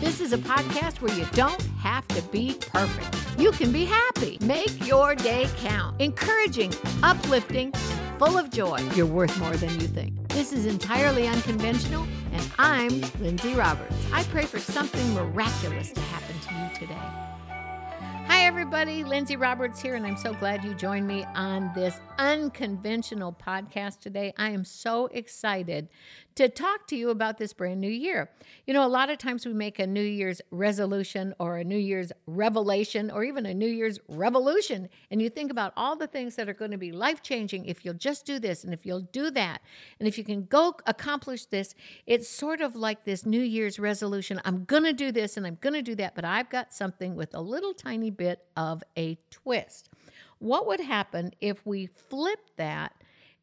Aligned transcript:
This 0.00 0.20
is 0.20 0.32
a 0.32 0.38
podcast 0.38 1.00
where 1.00 1.12
you 1.18 1.26
don't 1.32 1.60
have 1.80 2.06
to 2.08 2.22
be 2.30 2.54
perfect. 2.60 3.16
You 3.36 3.50
can 3.50 3.72
be 3.72 3.84
happy. 3.84 4.38
Make 4.40 4.86
your 4.86 5.16
day 5.16 5.48
count. 5.56 6.00
Encouraging, 6.00 6.72
uplifting, 7.02 7.72
full 8.16 8.38
of 8.38 8.48
joy. 8.48 8.78
You're 8.94 9.06
worth 9.06 9.36
more 9.40 9.56
than 9.56 9.70
you 9.80 9.88
think. 9.88 10.28
This 10.28 10.52
is 10.52 10.66
entirely 10.66 11.26
unconventional, 11.26 12.06
and 12.32 12.48
I'm 12.60 13.00
Lindsay 13.20 13.54
Roberts. 13.54 13.92
I 14.12 14.22
pray 14.24 14.44
for 14.44 14.60
something 14.60 15.14
miraculous 15.14 15.90
to 15.90 16.00
happen 16.00 16.38
to 16.46 16.54
you 16.54 16.86
today. 16.86 17.18
Hi, 18.28 18.44
everybody. 18.44 19.02
Lindsay 19.02 19.36
Roberts 19.36 19.80
here, 19.80 19.96
and 19.96 20.06
I'm 20.06 20.16
so 20.16 20.32
glad 20.34 20.62
you 20.62 20.74
joined 20.74 21.08
me 21.08 21.24
on 21.34 21.72
this 21.74 21.98
unconventional 22.18 23.32
podcast 23.32 23.98
today. 23.98 24.32
I 24.36 24.50
am 24.50 24.64
so 24.64 25.06
excited 25.06 25.88
to 26.38 26.48
talk 26.48 26.86
to 26.86 26.94
you 26.94 27.10
about 27.10 27.36
this 27.36 27.52
brand 27.52 27.80
new 27.80 27.90
year. 27.90 28.30
You 28.64 28.72
know, 28.72 28.86
a 28.86 28.88
lot 28.88 29.10
of 29.10 29.18
times 29.18 29.44
we 29.44 29.52
make 29.52 29.80
a 29.80 29.86
New 29.88 30.00
Year's 30.00 30.40
resolution 30.52 31.34
or 31.40 31.56
a 31.56 31.64
New 31.64 31.76
Year's 31.76 32.12
revelation 32.28 33.10
or 33.10 33.24
even 33.24 33.44
a 33.44 33.52
New 33.52 33.66
Year's 33.66 33.98
revolution, 34.08 34.88
and 35.10 35.20
you 35.20 35.30
think 35.30 35.50
about 35.50 35.72
all 35.76 35.96
the 35.96 36.06
things 36.06 36.36
that 36.36 36.48
are 36.48 36.54
going 36.54 36.70
to 36.70 36.78
be 36.78 36.92
life 36.92 37.24
changing 37.24 37.64
if 37.64 37.84
you'll 37.84 37.92
just 37.92 38.24
do 38.24 38.38
this 38.38 38.62
and 38.62 38.72
if 38.72 38.86
you'll 38.86 39.00
do 39.00 39.32
that. 39.32 39.62
And 39.98 40.06
if 40.06 40.16
you 40.16 40.22
can 40.22 40.44
go 40.44 40.76
accomplish 40.86 41.46
this, 41.46 41.74
it's 42.06 42.28
sort 42.28 42.60
of 42.60 42.76
like 42.76 43.04
this 43.04 43.26
New 43.26 43.42
Year's 43.42 43.80
resolution 43.80 44.40
I'm 44.44 44.62
going 44.62 44.84
to 44.84 44.92
do 44.92 45.10
this 45.10 45.36
and 45.36 45.44
I'm 45.44 45.58
going 45.60 45.74
to 45.74 45.82
do 45.82 45.96
that, 45.96 46.14
but 46.14 46.24
I've 46.24 46.50
got 46.50 46.72
something 46.72 47.16
with 47.16 47.34
a 47.34 47.40
little 47.40 47.74
tiny 47.74 48.12
bit 48.12 48.44
of 48.56 48.84
a 48.96 49.18
twist. 49.32 49.88
What 50.38 50.68
would 50.68 50.80
happen 50.80 51.32
if 51.40 51.66
we 51.66 51.86
flipped 51.86 52.56
that 52.58 52.92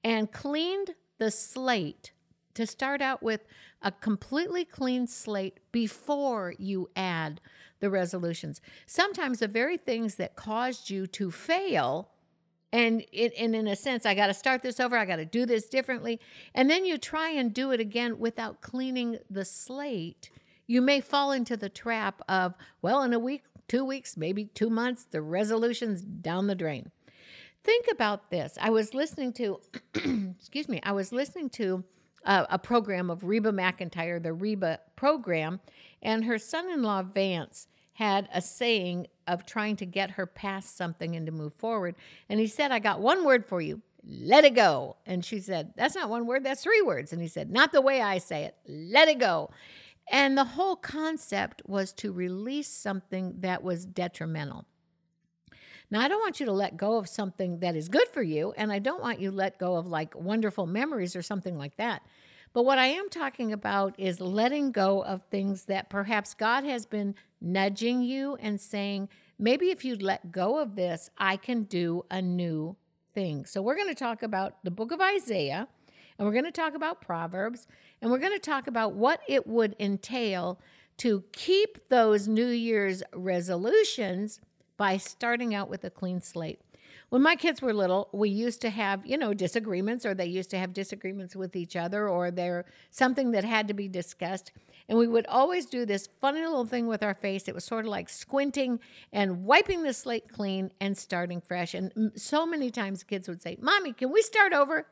and 0.01 0.31
cleaned 0.31 0.95
the 1.17 1.29
slate 1.29 2.11
to 2.55 2.65
start 2.65 3.01
out 3.01 3.21
with 3.21 3.45
a 3.81 3.91
completely 3.91 4.65
clean 4.65 5.07
slate 5.07 5.59
before 5.71 6.53
you 6.57 6.89
add 6.95 7.39
the 7.79 7.89
resolutions. 7.89 8.61
Sometimes 8.85 9.39
the 9.39 9.47
very 9.47 9.77
things 9.77 10.15
that 10.15 10.35
caused 10.35 10.89
you 10.89 11.05
to 11.07 11.29
fail, 11.29 12.09
and, 12.71 13.05
it, 13.11 13.33
and 13.37 13.55
in 13.55 13.67
a 13.67 13.75
sense, 13.75 14.05
I 14.05 14.15
got 14.15 14.27
to 14.27 14.33
start 14.33 14.63
this 14.63 14.79
over, 14.79 14.97
I 14.97 15.05
got 15.05 15.17
to 15.17 15.25
do 15.25 15.45
this 15.45 15.67
differently, 15.67 16.19
and 16.53 16.69
then 16.69 16.85
you 16.85 16.97
try 16.97 17.29
and 17.29 17.53
do 17.53 17.71
it 17.71 17.79
again 17.79 18.17
without 18.17 18.61
cleaning 18.61 19.19
the 19.29 19.45
slate, 19.45 20.31
you 20.67 20.81
may 20.81 20.99
fall 20.99 21.31
into 21.31 21.55
the 21.55 21.69
trap 21.69 22.21
of, 22.27 22.55
well, 22.81 23.03
in 23.03 23.13
a 23.13 23.19
week, 23.19 23.43
two 23.67 23.85
weeks, 23.85 24.17
maybe 24.17 24.45
two 24.45 24.69
months, 24.69 25.05
the 25.09 25.21
resolution's 25.21 26.01
down 26.01 26.47
the 26.47 26.55
drain. 26.55 26.91
Think 27.63 27.87
about 27.91 28.29
this. 28.29 28.57
I 28.61 28.69
was 28.69 28.93
listening 28.93 29.33
to, 29.33 29.59
excuse 30.39 30.69
me, 30.69 30.79
I 30.83 30.91
was 30.91 31.11
listening 31.11 31.49
to 31.51 31.83
uh, 32.25 32.45
a 32.49 32.59
program 32.59 33.09
of 33.09 33.23
Reba 33.23 33.51
McEntire, 33.51 34.21
the 34.21 34.33
Reba 34.33 34.79
program, 34.95 35.59
and 36.01 36.25
her 36.25 36.37
son 36.37 36.69
in 36.69 36.83
law, 36.83 37.03
Vance, 37.03 37.67
had 37.93 38.27
a 38.33 38.41
saying 38.41 39.07
of 39.27 39.45
trying 39.45 39.75
to 39.77 39.85
get 39.85 40.11
her 40.11 40.25
past 40.25 40.75
something 40.75 41.15
and 41.15 41.25
to 41.25 41.31
move 41.31 41.53
forward. 41.53 41.95
And 42.29 42.39
he 42.39 42.47
said, 42.47 42.71
I 42.71 42.79
got 42.79 42.99
one 42.99 43.23
word 43.23 43.45
for 43.45 43.61
you 43.61 43.81
let 44.07 44.45
it 44.45 44.53
go. 44.55 44.97
And 45.05 45.23
she 45.23 45.39
said, 45.39 45.73
That's 45.75 45.95
not 45.95 46.09
one 46.09 46.25
word, 46.25 46.43
that's 46.43 46.63
three 46.63 46.81
words. 46.81 47.13
And 47.13 47.21
he 47.21 47.27
said, 47.27 47.51
Not 47.51 47.71
the 47.71 47.81
way 47.81 48.01
I 48.01 48.17
say 48.17 48.43
it, 48.43 48.55
let 48.67 49.07
it 49.07 49.19
go. 49.19 49.49
And 50.11 50.37
the 50.37 50.43
whole 50.43 50.75
concept 50.75 51.63
was 51.65 51.91
to 51.93 52.11
release 52.11 52.67
something 52.67 53.35
that 53.39 53.63
was 53.63 53.85
detrimental. 53.85 54.65
Now, 55.95 56.01
I 56.01 56.09
don't 56.09 56.19
want 56.19 56.41
you 56.41 56.45
to 56.47 56.51
let 56.51 56.75
go 56.75 56.97
of 56.97 57.07
something 57.07 57.59
that 57.59 57.73
is 57.77 57.87
good 57.87 58.09
for 58.09 58.21
you, 58.21 58.53
and 58.57 58.69
I 58.69 58.79
don't 58.79 59.01
want 59.01 59.21
you 59.21 59.29
to 59.29 59.35
let 59.37 59.57
go 59.57 59.77
of 59.77 59.87
like 59.87 60.13
wonderful 60.13 60.65
memories 60.67 61.15
or 61.15 61.21
something 61.21 61.57
like 61.57 61.77
that. 61.77 62.01
But 62.51 62.65
what 62.65 62.77
I 62.77 62.87
am 62.87 63.09
talking 63.09 63.53
about 63.53 63.97
is 63.97 64.19
letting 64.19 64.73
go 64.73 65.01
of 65.05 65.23
things 65.31 65.63
that 65.67 65.89
perhaps 65.89 66.33
God 66.33 66.65
has 66.65 66.85
been 66.85 67.15
nudging 67.39 68.01
you 68.01 68.35
and 68.41 68.59
saying, 68.59 69.07
maybe 69.39 69.69
if 69.69 69.85
you 69.85 69.95
let 69.95 70.33
go 70.33 70.59
of 70.59 70.75
this, 70.75 71.09
I 71.17 71.37
can 71.37 71.63
do 71.63 72.03
a 72.11 72.21
new 72.21 72.75
thing. 73.13 73.45
So 73.45 73.61
we're 73.61 73.77
going 73.77 73.87
to 73.87 73.95
talk 73.95 74.21
about 74.21 74.65
the 74.65 74.71
book 74.71 74.91
of 74.91 74.99
Isaiah, 74.99 75.65
and 76.19 76.27
we're 76.27 76.33
going 76.33 76.43
to 76.43 76.51
talk 76.51 76.73
about 76.73 76.99
Proverbs, 76.99 77.67
and 78.01 78.11
we're 78.11 78.19
going 78.19 78.33
to 78.33 78.39
talk 78.39 78.67
about 78.67 78.95
what 78.95 79.21
it 79.29 79.47
would 79.47 79.77
entail 79.79 80.59
to 80.97 81.23
keep 81.31 81.87
those 81.87 82.27
New 82.27 82.49
Year's 82.49 83.01
resolutions 83.13 84.41
by 84.77 84.97
starting 84.97 85.53
out 85.53 85.69
with 85.69 85.83
a 85.83 85.89
clean 85.89 86.21
slate. 86.21 86.59
When 87.09 87.21
my 87.21 87.35
kids 87.35 87.61
were 87.61 87.73
little, 87.73 88.09
we 88.11 88.29
used 88.29 88.61
to 88.61 88.69
have, 88.69 89.05
you 89.05 89.17
know, 89.17 89.33
disagreements, 89.33 90.05
or 90.05 90.13
they 90.13 90.25
used 90.25 90.49
to 90.51 90.57
have 90.57 90.73
disagreements 90.73 91.35
with 91.35 91.55
each 91.55 91.75
other, 91.75 92.09
or 92.09 92.31
there 92.31 92.65
something 92.89 93.31
that 93.31 93.43
had 93.43 93.67
to 93.67 93.73
be 93.73 93.87
discussed. 93.87 94.51
And 94.87 94.97
we 94.97 95.07
would 95.07 95.25
always 95.27 95.65
do 95.65 95.85
this 95.85 96.09
funny 96.21 96.41
little 96.41 96.65
thing 96.65 96.87
with 96.87 97.03
our 97.03 97.13
face. 97.13 97.47
It 97.47 97.55
was 97.55 97.63
sort 97.63 97.85
of 97.85 97.91
like 97.91 98.09
squinting 98.09 98.79
and 99.11 99.45
wiping 99.45 99.83
the 99.83 99.93
slate 99.93 100.29
clean 100.31 100.71
and 100.79 100.97
starting 100.97 101.41
fresh. 101.41 101.73
And 101.73 102.11
so 102.15 102.45
many 102.45 102.69
times 102.69 103.03
kids 103.03 103.27
would 103.27 103.41
say, 103.41 103.57
Mommy, 103.59 103.93
can 103.93 104.11
we 104.11 104.21
start 104.21 104.53
over? 104.53 104.85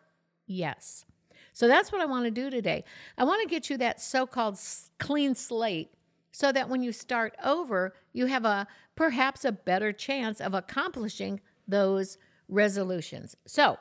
Yes. 0.47 1.05
So 1.53 1.67
that's 1.67 1.91
what 1.91 2.01
I 2.01 2.05
want 2.05 2.25
to 2.25 2.31
do 2.31 2.49
today. 2.49 2.83
I 3.17 3.23
want 3.23 3.43
to 3.43 3.47
get 3.47 3.69
you 3.69 3.77
that 3.77 4.01
so 4.01 4.25
called 4.25 4.59
clean 4.99 5.35
slate 5.35 5.91
so 6.31 6.51
that 6.51 6.67
when 6.67 6.81
you 6.81 6.91
start 6.91 7.35
over, 7.43 7.93
you 8.11 8.25
have 8.25 8.43
a 8.45 8.67
perhaps 8.95 9.45
a 9.45 9.51
better 9.51 9.91
chance 9.91 10.39
of 10.39 10.53
accomplishing 10.53 11.39
those 11.67 12.17
resolutions. 12.47 13.35
So, 13.45 13.77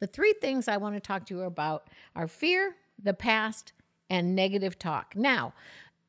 the 0.00 0.06
three 0.06 0.34
things 0.40 0.66
I 0.66 0.78
want 0.78 0.96
to 0.96 1.00
talk 1.00 1.26
to 1.26 1.34
you 1.34 1.42
about 1.42 1.88
are 2.16 2.26
fear, 2.26 2.74
the 3.00 3.14
past, 3.14 3.72
and 4.10 4.34
negative 4.34 4.78
talk. 4.78 5.14
Now, 5.14 5.54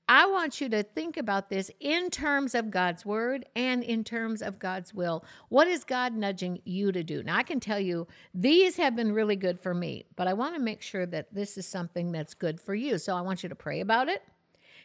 I 0.10 0.26
want 0.26 0.60
you 0.60 0.68
to 0.70 0.84
think 0.84 1.16
about 1.16 1.50
this 1.50 1.72
in 1.80 2.10
terms 2.10 2.56
of 2.56 2.70
God's 2.70 3.06
word 3.06 3.46
and 3.56 3.84
in 3.84 4.04
terms 4.04 4.42
of 4.42 4.60
God's 4.60 4.94
will. 4.94 5.24
What 5.48 5.68
is 5.68 5.86
God 5.86 6.14
nudging 6.14 6.60
you 6.66 6.92
to 6.92 7.04
do? 7.04 7.24
Now, 7.24 7.38
I 7.38 7.44
can 7.44 7.62
tell 7.62 7.80
you 7.80 8.08
these 8.34 8.76
have 8.78 8.96
been 8.96 9.14
really 9.14 9.38
good 9.38 9.60
for 9.60 9.74
me, 9.74 10.06
but 10.18 10.28
I 10.28 10.34
want 10.34 10.56
to 10.56 10.62
make 10.62 10.82
sure 10.82 11.06
that 11.06 11.34
this 11.34 11.58
is 11.58 11.66
something 11.66 12.12
that's 12.12 12.34
good 12.34 12.60
for 12.60 12.76
you. 12.76 12.98
So 12.98 13.16
I 13.16 13.22
want 13.22 13.44
you 13.44 13.50
to 13.50 13.56
pray 13.56 13.80
about 13.80 14.10
it. 14.10 14.22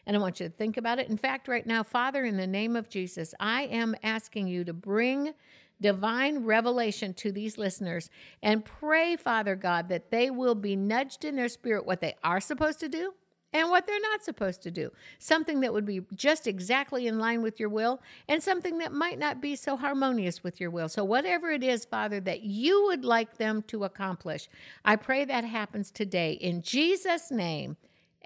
And 0.06 0.16
I 0.16 0.20
want 0.20 0.41
you 0.41 0.48
to 0.48 0.54
think 0.54 0.76
about 0.76 0.98
it. 0.98 1.09
In 1.09 1.16
fact, 1.16 1.48
right 1.48 1.66
now, 1.66 1.82
Father, 1.82 2.25
in 2.25 2.36
the 2.36 2.47
name 2.47 2.76
of 2.76 2.88
Jesus, 2.88 3.34
I 3.38 3.62
am 3.64 3.94
asking 4.03 4.48
you 4.48 4.64
to 4.64 4.72
bring 4.72 5.34
divine 5.81 6.44
revelation 6.44 7.14
to 7.14 7.31
these 7.31 7.59
listeners 7.59 8.10
and 8.42 8.64
pray, 8.64 9.16
Father 9.16 9.54
God, 9.54 9.88
that 9.88 10.10
they 10.10 10.31
will 10.31 10.54
be 10.54 10.76
nudged 10.76 11.25
in 11.25 11.37
their 11.37 11.48
spirit 11.48 11.87
what 11.87 12.00
they 12.00 12.14
are 12.25 12.41
supposed 12.41 12.81
to 12.81 12.88
do 12.88 13.12
and 13.53 13.70
what 13.70 13.87
they're 13.87 14.00
not 14.00 14.22
supposed 14.22 14.62
to 14.62 14.70
do. 14.70 14.91
Something 15.19 15.60
that 15.60 15.72
would 15.72 15.87
be 15.87 16.03
just 16.14 16.47
exactly 16.47 17.06
in 17.06 17.19
line 17.19 17.42
with 17.42 17.58
your 17.58 17.69
will, 17.69 18.00
and 18.28 18.42
something 18.42 18.78
that 18.78 18.92
might 18.92 19.19
not 19.19 19.41
be 19.41 19.56
so 19.56 19.76
harmonious 19.76 20.44
with 20.44 20.60
your 20.60 20.70
will. 20.70 20.88
So, 20.88 21.04
whatever 21.04 21.50
it 21.50 21.64
is, 21.64 21.84
Father, 21.84 22.20
that 22.20 22.42
you 22.42 22.84
would 22.84 23.04
like 23.04 23.38
them 23.38 23.62
to 23.69 23.84
accomplish, 23.84 24.48
I 24.84 24.97
pray 24.97 25.25
that 25.25 25.44
happens 25.44 25.91
today. 25.91 26.32
In 26.32 26.62
Jesus' 26.62 27.31
name, 27.31 27.76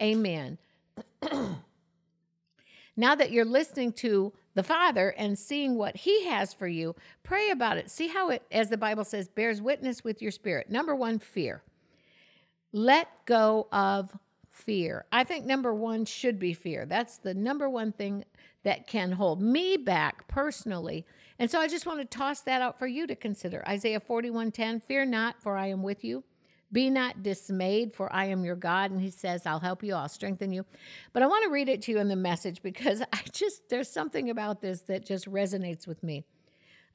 amen. 0.01 0.59
Now 2.95 3.15
that 3.15 3.33
you're 3.33 3.47
listening 3.47 3.93
to 3.95 4.35
the 4.55 4.63
Father 4.63 5.15
and 5.17 5.39
seeing 5.39 5.77
what 5.77 5.97
He 5.97 6.27
has 6.27 6.53
for 6.53 6.67
you, 6.67 6.95
pray 7.23 7.51
about 7.51 7.79
it. 7.79 7.91
See 7.91 8.09
how 8.09 8.29
it, 8.29 8.43
as 8.53 8.69
the 8.69 8.77
Bible 8.77 9.05
says, 9.05 9.29
bears 9.29 9.63
witness 9.63 10.05
with 10.05 10.21
your 10.21 10.31
spirit. 10.31 10.71
Number 10.71 10.95
one, 10.95 11.19
fear. 11.19 11.63
Let 12.73 13.09
go 13.25 13.69
of 13.73 14.17
fear. 14.51 15.07
I 15.11 15.25
think 15.25 15.47
number 15.47 15.73
one 15.75 16.05
should 16.05 16.39
be 16.39 16.53
fear. 16.53 16.85
That's 16.85 17.17
the 17.17 17.33
number 17.33 17.69
one 17.69 17.93
thing 17.93 18.25
that 18.63 18.87
can 18.87 19.13
hold 19.13 19.41
me 19.41 19.79
back 19.79 20.29
personally. 20.29 21.07
And 21.39 21.51
so 21.51 21.59
I 21.61 21.69
just 21.69 21.87
want 21.87 22.01
to 22.01 22.05
toss 22.05 22.43
that 22.43 22.61
out 22.61 22.79
for 22.79 22.87
you 22.87 23.07
to 23.07 23.17
consider. 23.17 23.67
Isaiah 23.67 24.01
41:10, 24.01 24.83
fear 24.83 25.07
not, 25.07 25.41
for 25.41 25.57
I 25.57 25.69
am 25.69 25.83
with 25.83 26.05
you. 26.05 26.25
Be 26.73 26.89
not 26.89 27.23
dismayed, 27.23 27.93
for 27.93 28.11
I 28.13 28.27
am 28.27 28.45
your 28.45 28.57
God. 28.57 28.91
And 28.91 29.01
he 29.01 29.11
says, 29.11 29.45
I'll 29.45 29.61
help 29.61 29.85
you, 29.85 29.95
I'll 29.95 30.09
strengthen 30.09 30.53
you. 30.53 30.65
But 31.13 31.23
I 31.23 31.27
want 31.27 31.45
to 31.45 31.51
read 31.51 31.69
it 31.69 31.83
to 31.83 31.93
you 31.93 31.99
in 31.99 32.09
the 32.09 32.17
message 32.17 32.63
because 32.63 33.03
I 33.13 33.21
just, 33.31 33.69
there's 33.69 33.91
something 33.91 34.31
about 34.31 34.63
this 34.63 34.81
that 34.83 35.05
just 35.05 35.31
resonates 35.31 35.87
with 35.87 36.03
me. 36.03 36.25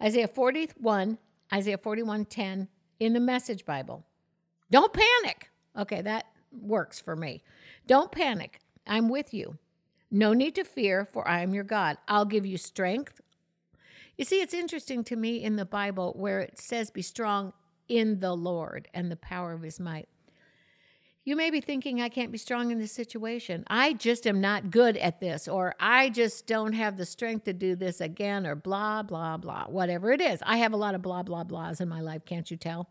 Isaiah 0.01 0.27
41, 0.27 1.17
Isaiah 1.53 1.77
41, 1.77 2.25
10 2.25 2.67
in 2.99 3.13
the 3.13 3.19
message 3.19 3.65
Bible. 3.65 4.03
Don't 4.71 4.93
panic. 4.93 5.49
Okay, 5.77 6.01
that 6.01 6.25
works 6.51 6.99
for 6.99 7.15
me. 7.15 7.43
Don't 7.85 8.11
panic. 8.11 8.59
I'm 8.85 9.09
with 9.09 9.33
you. 9.33 9.57
No 10.09 10.33
need 10.33 10.55
to 10.55 10.63
fear, 10.63 11.05
for 11.05 11.27
I 11.27 11.41
am 11.41 11.53
your 11.53 11.63
God. 11.63 11.97
I'll 12.07 12.25
give 12.25 12.45
you 12.45 12.57
strength. 12.57 13.21
You 14.17 14.25
see, 14.25 14.41
it's 14.41 14.53
interesting 14.53 15.03
to 15.05 15.15
me 15.15 15.43
in 15.43 15.57
the 15.57 15.65
Bible 15.65 16.13
where 16.17 16.39
it 16.39 16.59
says, 16.59 16.89
Be 16.89 17.01
strong 17.01 17.53
in 17.87 18.19
the 18.19 18.33
Lord 18.33 18.87
and 18.93 19.11
the 19.11 19.15
power 19.15 19.53
of 19.53 19.61
his 19.61 19.79
might. 19.79 20.07
You 21.27 21.35
may 21.35 21.49
be 21.49 21.59
thinking, 21.59 22.01
I 22.01 22.07
can't 22.07 22.31
be 22.31 22.37
strong 22.37 22.71
in 22.71 22.79
this 22.79 22.93
situation. 22.93 23.65
I 23.67 23.91
just 23.91 24.25
am 24.25 24.39
not 24.39 24.71
good 24.71 24.95
at 24.95 25.19
this, 25.19 25.49
or 25.49 25.75
I 25.77 26.09
just 26.09 26.47
don't 26.47 26.71
have 26.71 26.95
the 26.95 27.05
strength 27.05 27.43
to 27.45 27.53
do 27.53 27.75
this 27.75 27.99
again, 27.99 28.47
or 28.47 28.55
blah, 28.55 29.03
blah, 29.03 29.35
blah, 29.35 29.65
whatever 29.65 30.13
it 30.13 30.21
is. 30.21 30.41
I 30.45 30.55
have 30.59 30.71
a 30.71 30.77
lot 30.77 30.95
of 30.95 31.01
blah, 31.01 31.23
blah, 31.23 31.43
blahs 31.43 31.81
in 31.81 31.89
my 31.89 31.99
life, 31.99 32.23
can't 32.23 32.49
you 32.49 32.55
tell? 32.55 32.87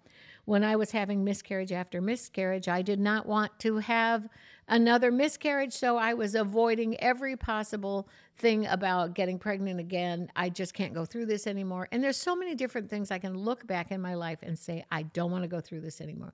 When 0.46 0.64
I 0.64 0.76
was 0.76 0.92
having 0.92 1.22
miscarriage 1.24 1.72
after 1.72 2.00
miscarriage, 2.00 2.68
I 2.68 2.80
did 2.80 3.00
not 3.00 3.26
want 3.26 3.58
to 3.60 3.78
have 3.78 4.28
another 4.68 5.12
miscarriage. 5.12 5.72
So 5.72 5.96
I 5.96 6.14
was 6.14 6.34
avoiding 6.34 6.98
every 7.00 7.36
possible 7.36 8.08
thing 8.36 8.66
about 8.66 9.14
getting 9.14 9.38
pregnant 9.38 9.80
again. 9.80 10.30
I 10.34 10.48
just 10.48 10.72
can't 10.72 10.94
go 10.94 11.04
through 11.04 11.26
this 11.26 11.46
anymore. 11.46 11.88
And 11.90 12.02
there's 12.02 12.16
so 12.16 12.36
many 12.36 12.54
different 12.54 12.88
things 12.88 13.10
I 13.10 13.18
can 13.18 13.36
look 13.36 13.66
back 13.66 13.90
in 13.90 14.00
my 14.00 14.14
life 14.14 14.38
and 14.42 14.58
say, 14.58 14.84
I 14.90 15.02
don't 15.02 15.32
want 15.32 15.42
to 15.42 15.48
go 15.48 15.60
through 15.60 15.80
this 15.80 16.00
anymore. 16.00 16.32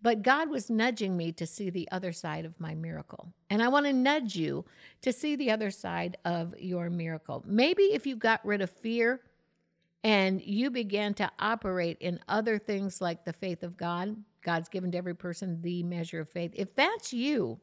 But 0.00 0.22
God 0.22 0.50
was 0.50 0.70
nudging 0.70 1.16
me 1.16 1.32
to 1.32 1.46
see 1.46 1.70
the 1.70 1.88
other 1.90 2.12
side 2.12 2.44
of 2.44 2.60
my 2.60 2.74
miracle. 2.74 3.32
And 3.50 3.62
I 3.62 3.68
want 3.68 3.86
to 3.86 3.92
nudge 3.92 4.36
you 4.36 4.64
to 5.02 5.12
see 5.12 5.34
the 5.34 5.50
other 5.50 5.70
side 5.70 6.18
of 6.24 6.54
your 6.58 6.88
miracle. 6.90 7.42
Maybe 7.46 7.84
if 7.84 8.06
you 8.06 8.14
got 8.14 8.44
rid 8.44 8.60
of 8.60 8.70
fear 8.70 9.20
and 10.04 10.40
you 10.42 10.70
began 10.70 11.14
to 11.14 11.30
operate 11.38 11.98
in 12.00 12.20
other 12.28 12.58
things 12.58 13.00
like 13.00 13.24
the 13.24 13.32
faith 13.32 13.62
of 13.62 13.76
God, 13.76 14.16
God's 14.42 14.68
given 14.68 14.92
to 14.92 14.98
every 14.98 15.14
person 15.14 15.60
the 15.62 15.82
measure 15.82 16.20
of 16.20 16.28
faith. 16.28 16.52
If 16.54 16.74
that's 16.74 17.12
you, 17.12 17.58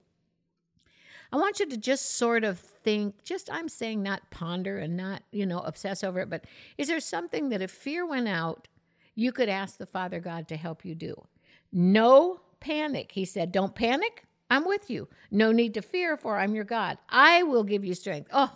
I 1.31 1.37
want 1.37 1.59
you 1.59 1.67
to 1.67 1.77
just 1.77 2.15
sort 2.17 2.43
of 2.43 2.59
think, 2.59 3.23
just 3.23 3.49
I'm 3.51 3.69
saying 3.69 4.03
not 4.03 4.29
ponder 4.31 4.77
and 4.77 4.95
not, 4.95 5.23
you 5.31 5.45
know, 5.45 5.59
obsess 5.59 6.03
over 6.03 6.19
it, 6.19 6.29
but 6.29 6.45
is 6.77 6.87
there 6.87 6.99
something 6.99 7.49
that 7.49 7.61
if 7.61 7.71
fear 7.71 8.05
went 8.05 8.27
out, 8.27 8.67
you 9.15 9.31
could 9.31 9.49
ask 9.49 9.77
the 9.77 9.85
Father 9.85 10.19
God 10.19 10.47
to 10.49 10.57
help 10.57 10.85
you 10.85 10.93
do? 10.93 11.27
No 11.71 12.41
panic. 12.59 13.11
He 13.11 13.25
said, 13.25 13.51
Don't 13.51 13.75
panic. 13.75 14.25
I'm 14.49 14.65
with 14.65 14.89
you. 14.89 15.07
No 15.31 15.51
need 15.51 15.73
to 15.73 15.81
fear, 15.81 16.17
for 16.17 16.37
I'm 16.37 16.53
your 16.53 16.63
God. 16.63 16.97
I 17.09 17.43
will 17.43 17.63
give 17.63 17.83
you 17.83 17.95
strength. 17.95 18.29
Oh, 18.31 18.51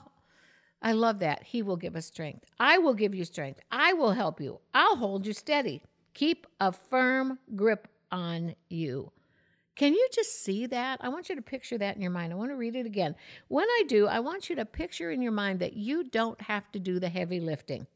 I 0.82 0.94
love 0.94 1.20
that. 1.20 1.44
He 1.44 1.62
will 1.62 1.76
give 1.76 1.96
us 1.96 2.06
strength. 2.06 2.46
I 2.60 2.78
will 2.78 2.94
give 2.94 3.14
you 3.14 3.26
strength. 3.26 3.60
I 3.72 3.94
will 3.94 4.12
help 4.12 4.40
you. 4.40 4.60
I'll 4.74 4.96
hold 4.96 5.26
you 5.26 5.34
steady. 5.34 5.82
Keep 6.14 6.48
a 6.60 6.72
firm 6.72 7.40
grip 7.56 7.88
on 8.12 8.56
you. 8.70 9.12
Can 9.76 9.94
you 9.94 10.08
just 10.12 10.44
see 10.44 10.66
that? 10.68 11.00
I 11.02 11.10
want 11.10 11.30
you 11.30 11.36
to 11.36 11.42
picture 11.42 11.78
that 11.78 11.96
in 11.96 12.02
your 12.02 12.12
mind. 12.12 12.34
I 12.34 12.36
want 12.36 12.52
to 12.52 12.56
read 12.56 12.76
it 12.76 12.86
again. 12.86 13.16
When 13.48 13.66
I 13.66 13.84
do, 13.88 14.08
I 14.08 14.20
want 14.20 14.50
you 14.50 14.56
to 14.58 14.66
picture 14.66 15.12
in 15.12 15.22
your 15.22 15.32
mind 15.32 15.60
that 15.60 15.74
you 15.74 16.04
don't 16.04 16.40
have 16.42 16.70
to 16.74 16.80
do 16.80 17.00
the 17.00 17.08
heavy 17.08 17.40
lifting. 17.40 17.88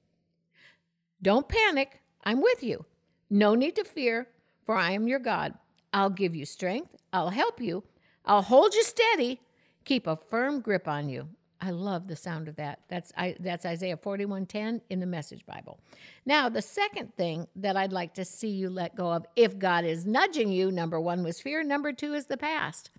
Don't 1.22 1.50
panic. 1.50 2.02
I'm 2.24 2.42
with 2.42 2.64
you. 2.64 2.86
No 3.30 3.56
need 3.56 3.76
to 3.76 3.84
fear, 3.84 4.28
for 4.66 4.76
I 4.76 4.92
am 4.92 5.08
your 5.08 5.20
God. 5.20 5.56
I'll 5.92 6.10
give 6.10 6.36
you 6.36 6.46
strength. 6.46 6.96
I'll 7.12 7.30
help 7.30 7.60
you. 7.60 7.84
I'll 8.26 8.42
hold 8.42 8.74
you 8.74 8.84
steady. 8.84 9.42
Keep 9.84 10.08
a 10.08 10.16
firm 10.16 10.62
grip 10.62 10.88
on 10.88 11.10
you. 11.10 11.28
I 11.64 11.70
love 11.70 12.10
the 12.10 12.16
sound 12.18 12.50
of 12.50 12.58
that. 12.58 12.80
That's 12.90 13.14
I, 13.16 13.38
that's 13.40 13.66
Isaiah 13.66 13.96
41:10 13.96 14.82
in 14.90 15.00
the 15.00 15.06
Message 15.06 15.46
Bible. 15.46 15.80
Now, 16.26 16.50
the 16.50 16.62
second 16.62 17.16
thing 17.16 17.48
that 17.56 17.78
I'd 17.78 17.94
like 17.94 18.14
to 18.16 18.26
see 18.26 18.50
you 18.50 18.70
let 18.70 18.98
go 18.98 19.14
of 19.14 19.26
if 19.38 19.58
God 19.58 19.86
is 19.86 20.06
nudging 20.06 20.52
you, 20.52 20.72
number 20.74 21.00
1 21.00 21.24
was 21.24 21.40
fear, 21.40 21.64
number 21.64 21.94
2 21.94 22.16
is 22.16 22.26
the 22.26 22.36
past. 22.36 22.90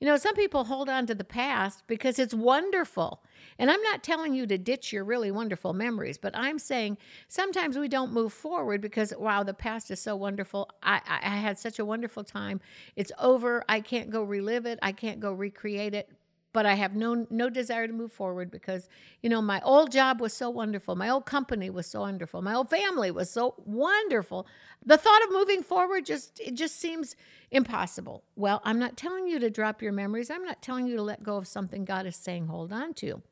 You 0.00 0.06
know, 0.06 0.16
some 0.16 0.34
people 0.34 0.64
hold 0.64 0.88
on 0.88 1.06
to 1.06 1.14
the 1.14 1.22
past 1.22 1.84
because 1.86 2.18
it's 2.18 2.32
wonderful. 2.32 3.22
And 3.58 3.70
I'm 3.70 3.82
not 3.82 4.02
telling 4.02 4.34
you 4.34 4.46
to 4.46 4.56
ditch 4.56 4.90
your 4.90 5.04
really 5.04 5.30
wonderful 5.30 5.74
memories, 5.74 6.16
but 6.16 6.34
I'm 6.34 6.58
saying 6.58 6.96
sometimes 7.28 7.76
we 7.76 7.88
don't 7.88 8.12
move 8.12 8.32
forward 8.32 8.80
because, 8.80 9.12
wow, 9.18 9.42
the 9.42 9.54
past 9.54 9.90
is 9.90 10.00
so 10.00 10.16
wonderful. 10.16 10.70
I, 10.82 11.02
I, 11.06 11.34
I 11.34 11.36
had 11.36 11.58
such 11.58 11.78
a 11.78 11.84
wonderful 11.84 12.24
time. 12.24 12.60
It's 12.96 13.12
over. 13.18 13.64
I 13.68 13.80
can't 13.80 14.08
go 14.08 14.22
relive 14.22 14.64
it. 14.64 14.78
I 14.82 14.92
can't 14.92 15.20
go 15.20 15.32
recreate 15.34 15.94
it 15.94 16.08
but 16.52 16.66
I 16.66 16.74
have 16.74 16.94
no 16.94 17.26
no 17.30 17.48
desire 17.48 17.86
to 17.86 17.92
move 17.92 18.12
forward 18.12 18.50
because 18.50 18.88
you 19.22 19.30
know 19.30 19.42
my 19.42 19.60
old 19.62 19.90
job 19.90 20.20
was 20.20 20.32
so 20.32 20.50
wonderful, 20.50 20.96
my 20.96 21.08
old 21.08 21.26
company 21.26 21.70
was 21.70 21.86
so 21.86 22.00
wonderful, 22.00 22.42
my 22.42 22.54
old 22.54 22.70
family 22.70 23.10
was 23.10 23.30
so 23.30 23.54
wonderful. 23.64 24.46
The 24.84 24.96
thought 24.96 25.22
of 25.24 25.32
moving 25.32 25.62
forward 25.62 26.06
just 26.06 26.40
it 26.40 26.54
just 26.54 26.78
seems 26.78 27.16
impossible. 27.50 28.24
Well, 28.36 28.60
I'm 28.64 28.78
not 28.78 28.96
telling 28.96 29.26
you 29.26 29.38
to 29.38 29.50
drop 29.50 29.82
your 29.82 29.92
memories. 29.92 30.30
I'm 30.30 30.44
not 30.44 30.62
telling 30.62 30.86
you 30.86 30.96
to 30.96 31.02
let 31.02 31.22
go 31.22 31.36
of 31.36 31.46
something 31.46 31.84
God 31.84 32.06
is 32.06 32.16
saying 32.16 32.46
hold 32.46 32.72
on 32.72 32.94
to. 32.94 33.22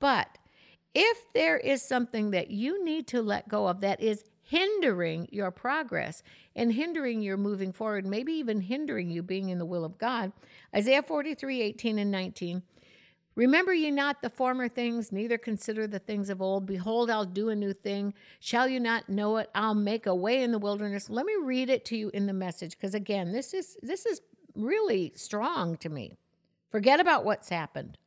But 0.00 0.38
if 0.94 1.32
there 1.32 1.58
is 1.58 1.82
something 1.82 2.30
that 2.30 2.50
you 2.50 2.84
need 2.84 3.06
to 3.08 3.22
let 3.22 3.48
go 3.48 3.68
of 3.68 3.80
that 3.82 4.00
is 4.00 4.24
hindering 4.48 5.28
your 5.30 5.50
progress 5.50 6.22
and 6.56 6.72
hindering 6.72 7.20
your 7.20 7.36
moving 7.36 7.70
forward, 7.70 8.06
maybe 8.06 8.32
even 8.32 8.62
hindering 8.62 9.10
you 9.10 9.22
being 9.22 9.50
in 9.50 9.58
the 9.58 9.66
will 9.66 9.84
of 9.84 9.98
God. 9.98 10.32
Isaiah 10.74 11.02
43 11.02 11.60
18 11.60 11.98
and 11.98 12.10
19. 12.10 12.62
Remember 13.34 13.74
ye 13.74 13.90
not 13.90 14.22
the 14.22 14.30
former 14.30 14.66
things, 14.66 15.12
neither 15.12 15.36
consider 15.36 15.86
the 15.86 15.98
things 15.98 16.30
of 16.30 16.40
old. 16.40 16.64
Behold, 16.64 17.10
I'll 17.10 17.26
do 17.26 17.50
a 17.50 17.54
new 17.54 17.74
thing. 17.74 18.14
Shall 18.40 18.66
you 18.68 18.80
not 18.80 19.10
know 19.10 19.36
it? 19.36 19.50
I'll 19.54 19.74
make 19.74 20.06
a 20.06 20.14
way 20.14 20.42
in 20.42 20.50
the 20.50 20.58
wilderness. 20.58 21.10
Let 21.10 21.26
me 21.26 21.36
read 21.42 21.68
it 21.68 21.84
to 21.86 21.96
you 21.96 22.10
in 22.14 22.26
the 22.26 22.32
message, 22.32 22.76
because 22.76 22.94
again, 22.94 23.32
this 23.32 23.52
is 23.52 23.76
this 23.82 24.06
is 24.06 24.22
really 24.54 25.12
strong 25.14 25.76
to 25.76 25.90
me. 25.90 26.14
Forget 26.70 27.00
about 27.00 27.26
what's 27.26 27.50
happened. 27.50 27.98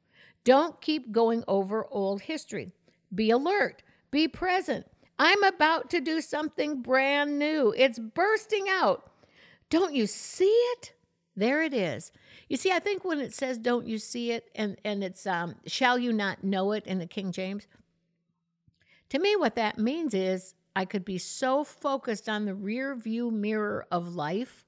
Don't 0.44 0.82
keep 0.82 1.12
going 1.12 1.44
over 1.48 1.86
old 1.92 2.22
history. 2.22 2.72
Be 3.14 3.30
alert. 3.30 3.84
Be 4.10 4.28
present. 4.28 4.88
I'm 5.24 5.44
about 5.44 5.92
to 5.92 6.02
do 6.02 6.20
something 6.20 6.82
brand 6.82 7.38
new. 7.38 7.76
It's 7.78 8.00
bursting 8.00 8.66
out. 8.68 9.12
Don't 9.70 9.94
you 9.94 10.08
see 10.08 10.46
it? 10.46 10.94
There 11.36 11.62
it 11.62 11.76
is. 11.76 12.12
You 12.50 12.58
see, 12.58 12.72
I 12.72 12.80
think 12.80 13.06
when 13.06 13.20
it 13.20 13.32
says 13.32 13.60
don't 13.60 13.86
you 13.86 14.00
see 14.00 14.32
it 14.32 14.50
and, 14.56 14.78
and 14.84 15.04
it's 15.04 15.28
um, 15.28 15.58
shall 15.68 16.00
you 16.00 16.12
not 16.12 16.44
know 16.44 16.72
it 16.72 16.88
in 16.88 16.98
the 16.98 17.06
King 17.06 17.32
James, 17.32 17.68
to 19.10 19.20
me, 19.20 19.36
what 19.36 19.54
that 19.58 19.78
means 19.78 20.16
is 20.16 20.56
I 20.76 20.86
could 20.86 21.06
be 21.06 21.20
so 21.20 21.64
focused 21.64 22.28
on 22.28 22.46
the 22.46 22.56
rear 22.56 22.96
view 22.96 23.30
mirror 23.30 23.86
of 23.92 24.16
life 24.16 24.66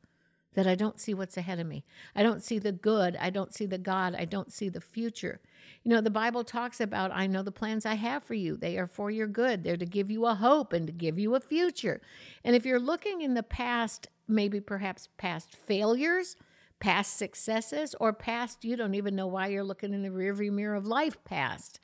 that 0.54 0.68
I 0.68 0.76
don't 0.76 1.00
see 1.00 1.14
what's 1.14 1.38
ahead 1.38 1.60
of 1.60 1.68
me. 1.68 1.84
I 2.16 2.24
don't 2.24 2.44
see 2.44 2.60
the 2.60 2.72
good. 2.72 3.16
I 3.20 3.30
don't 3.30 3.54
see 3.54 3.66
the 3.66 3.78
God. 3.78 4.16
I 4.16 4.26
don't 4.26 4.52
see 4.52 4.70
the 4.70 4.82
future. 4.82 5.42
You 5.84 5.90
know, 5.90 6.02
the 6.02 6.10
Bible 6.10 6.44
talks 6.44 6.80
about, 6.80 7.12
I 7.12 7.28
know 7.28 7.44
the 7.44 7.52
plans 7.52 7.86
I 7.86 7.96
have 7.96 8.24
for 8.24 8.34
you. 8.34 8.56
They 8.56 8.78
are 8.78 8.88
for 8.88 9.12
your 9.12 9.28
good. 9.28 9.64
They're 9.64 9.78
to 9.78 9.86
give 9.86 10.10
you 10.10 10.26
a 10.26 10.36
hope 10.36 10.74
and 10.74 10.88
to 10.88 10.94
give 10.94 11.20
you 11.20 11.36
a 11.36 11.40
future. 11.40 12.02
And 12.44 12.56
if 12.56 12.66
you're 12.66 12.80
looking 12.80 13.22
in 13.22 13.34
the 13.34 13.44
past, 13.44 14.08
maybe 14.28 14.60
perhaps 14.60 15.10
past 15.18 15.56
failures, 15.56 16.36
past 16.80 17.18
successes, 17.18 17.96
or 18.00 18.14
past, 18.14 18.64
you 18.64 18.76
don't 18.76 18.96
even 18.96 19.16
know 19.16 19.28
why 19.28 19.48
you're 19.48 19.64
looking 19.64 19.94
in 19.94 20.04
the 20.04 20.10
rearview 20.10 20.52
mirror 20.52 20.76
of 20.76 20.86
life 20.86 21.24
past. 21.24 21.80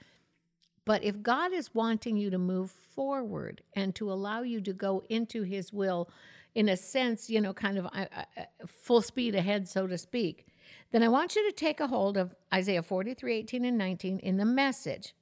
But 0.85 1.03
if 1.03 1.21
God 1.21 1.53
is 1.53 1.73
wanting 1.73 2.17
you 2.17 2.29
to 2.29 2.37
move 2.37 2.71
forward 2.71 3.61
and 3.73 3.93
to 3.95 4.11
allow 4.11 4.41
you 4.41 4.59
to 4.61 4.73
go 4.73 5.03
into 5.07 5.43
His 5.43 5.71
will, 5.71 6.09
in 6.55 6.69
a 6.69 6.77
sense, 6.77 7.29
you 7.29 7.41
know, 7.41 7.53
kind 7.53 7.77
of 7.77 7.85
uh, 7.85 8.05
uh, 8.15 8.43
full 8.65 9.01
speed 9.01 9.35
ahead, 9.35 9.67
so 9.67 9.87
to 9.87 9.97
speak, 9.97 10.47
then 10.91 11.03
I 11.03 11.07
want 11.07 11.35
you 11.35 11.47
to 11.47 11.55
take 11.55 11.79
a 11.79 11.87
hold 11.87 12.17
of 12.17 12.35
Isaiah 12.53 12.81
43, 12.81 13.35
18, 13.35 13.65
and 13.65 13.77
19 13.77 14.19
in 14.19 14.37
the 14.37 14.45
message. 14.45 15.13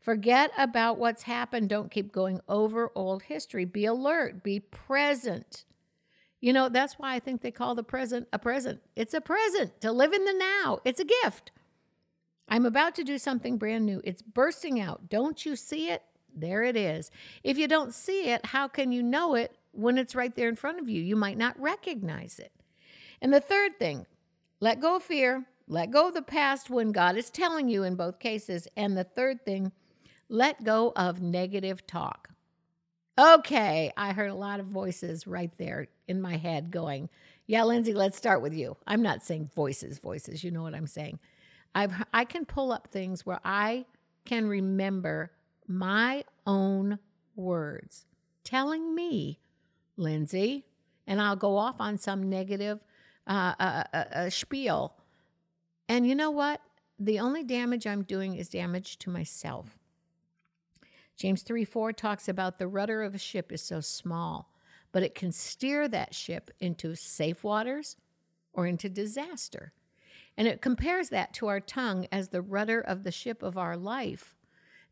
Forget 0.00 0.50
about 0.58 0.98
what's 0.98 1.22
happened. 1.22 1.68
Don't 1.68 1.90
keep 1.90 2.12
going 2.12 2.40
over 2.48 2.90
old 2.94 3.22
history. 3.22 3.64
Be 3.64 3.86
alert. 3.86 4.42
Be 4.42 4.60
present. 4.60 5.64
You 6.40 6.52
know, 6.52 6.68
that's 6.68 6.98
why 6.98 7.14
I 7.14 7.20
think 7.20 7.40
they 7.40 7.50
call 7.50 7.74
the 7.74 7.82
present 7.82 8.28
a 8.32 8.38
present. 8.38 8.82
It's 8.96 9.14
a 9.14 9.20
present 9.20 9.80
to 9.80 9.92
live 9.92 10.12
in 10.12 10.26
the 10.26 10.34
now, 10.34 10.80
it's 10.84 11.00
a 11.00 11.06
gift. 11.22 11.52
I'm 12.46 12.66
about 12.66 12.94
to 12.96 13.04
do 13.04 13.16
something 13.16 13.56
brand 13.56 13.86
new. 13.86 14.02
It's 14.04 14.20
bursting 14.20 14.78
out. 14.78 15.08
Don't 15.08 15.46
you 15.46 15.56
see 15.56 15.88
it? 15.88 16.02
There 16.36 16.62
it 16.62 16.76
is. 16.76 17.10
If 17.42 17.56
you 17.56 17.66
don't 17.66 17.94
see 17.94 18.28
it, 18.28 18.44
how 18.44 18.68
can 18.68 18.92
you 18.92 19.02
know 19.02 19.34
it 19.34 19.56
when 19.74 19.98
it's 19.98 20.14
right 20.14 20.34
there 20.34 20.48
in 20.48 20.56
front 20.56 20.80
of 20.80 20.88
you? 20.88 21.02
You 21.02 21.16
might 21.16 21.38
not 21.38 21.60
recognize 21.60 22.38
it. 22.38 22.52
And 23.20 23.32
the 23.32 23.40
third 23.40 23.78
thing, 23.78 24.06
let 24.60 24.80
go 24.80 24.96
of 24.96 25.02
fear, 25.02 25.46
let 25.66 25.90
go 25.90 26.08
of 26.08 26.14
the 26.14 26.22
past 26.22 26.70
when 26.70 26.92
God 26.92 27.16
is 27.16 27.30
telling 27.30 27.68
you 27.68 27.82
in 27.82 27.94
both 27.96 28.18
cases. 28.18 28.68
And 28.76 28.96
the 28.96 29.04
third 29.04 29.44
thing, 29.44 29.72
let 30.28 30.64
go 30.64 30.92
of 30.96 31.22
negative 31.22 31.86
talk. 31.86 32.30
Okay, 33.18 33.92
I 33.96 34.12
heard 34.12 34.30
a 34.30 34.34
lot 34.34 34.60
of 34.60 34.66
voices 34.66 35.26
right 35.26 35.52
there 35.56 35.86
in 36.08 36.20
my 36.20 36.36
head 36.36 36.70
going, 36.70 37.08
Yeah, 37.46 37.64
Lindsay, 37.64 37.94
let's 37.94 38.18
start 38.18 38.42
with 38.42 38.54
you. 38.54 38.76
I'm 38.86 39.02
not 39.02 39.22
saying 39.22 39.50
voices, 39.54 39.98
voices, 39.98 40.42
you 40.42 40.50
know 40.50 40.62
what 40.62 40.74
I'm 40.74 40.86
saying. 40.86 41.20
I've, 41.74 41.92
I 42.12 42.24
can 42.24 42.44
pull 42.44 42.72
up 42.72 42.88
things 42.88 43.24
where 43.24 43.40
I 43.44 43.86
can 44.24 44.46
remember 44.48 45.30
my 45.66 46.24
own 46.46 46.98
words 47.36 48.06
telling 48.42 48.94
me, 48.94 49.38
Lindsay, 49.96 50.64
and 51.06 51.20
I'll 51.20 51.36
go 51.36 51.56
off 51.56 51.76
on 51.80 51.98
some 51.98 52.28
negative 52.28 52.80
uh, 53.26 53.54
a, 53.58 53.84
a, 53.92 54.06
a 54.24 54.30
spiel. 54.30 54.94
And 55.88 56.06
you 56.06 56.14
know 56.14 56.30
what? 56.30 56.60
The 56.98 57.20
only 57.20 57.42
damage 57.42 57.86
I'm 57.86 58.02
doing 58.02 58.36
is 58.36 58.48
damage 58.48 58.98
to 59.00 59.10
myself. 59.10 59.78
James 61.16 61.42
3 61.42 61.64
4 61.64 61.92
talks 61.92 62.28
about 62.28 62.58
the 62.58 62.68
rudder 62.68 63.02
of 63.02 63.14
a 63.14 63.18
ship 63.18 63.52
is 63.52 63.62
so 63.62 63.80
small, 63.80 64.52
but 64.92 65.02
it 65.02 65.14
can 65.14 65.32
steer 65.32 65.88
that 65.88 66.14
ship 66.14 66.50
into 66.60 66.94
safe 66.94 67.44
waters 67.44 67.96
or 68.52 68.66
into 68.66 68.88
disaster. 68.88 69.72
And 70.36 70.48
it 70.48 70.60
compares 70.60 71.10
that 71.10 71.32
to 71.34 71.46
our 71.46 71.60
tongue 71.60 72.06
as 72.10 72.28
the 72.28 72.42
rudder 72.42 72.80
of 72.80 73.04
the 73.04 73.12
ship 73.12 73.42
of 73.42 73.56
our 73.56 73.76
life. 73.76 74.34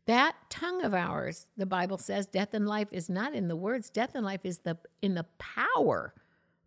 That 0.05 0.35
tongue 0.49 0.83
of 0.83 0.93
ours, 0.93 1.47
the 1.55 1.65
Bible 1.65 1.97
says, 1.97 2.25
death 2.25 2.53
and 2.53 2.67
life 2.67 2.89
is 2.91 3.09
not 3.09 3.33
in 3.33 3.47
the 3.47 3.55
words, 3.55 3.89
death 3.89 4.11
and 4.15 4.25
life 4.25 4.41
is 4.43 4.59
the 4.59 4.77
in 5.01 5.13
the 5.13 5.25
power 5.37 6.13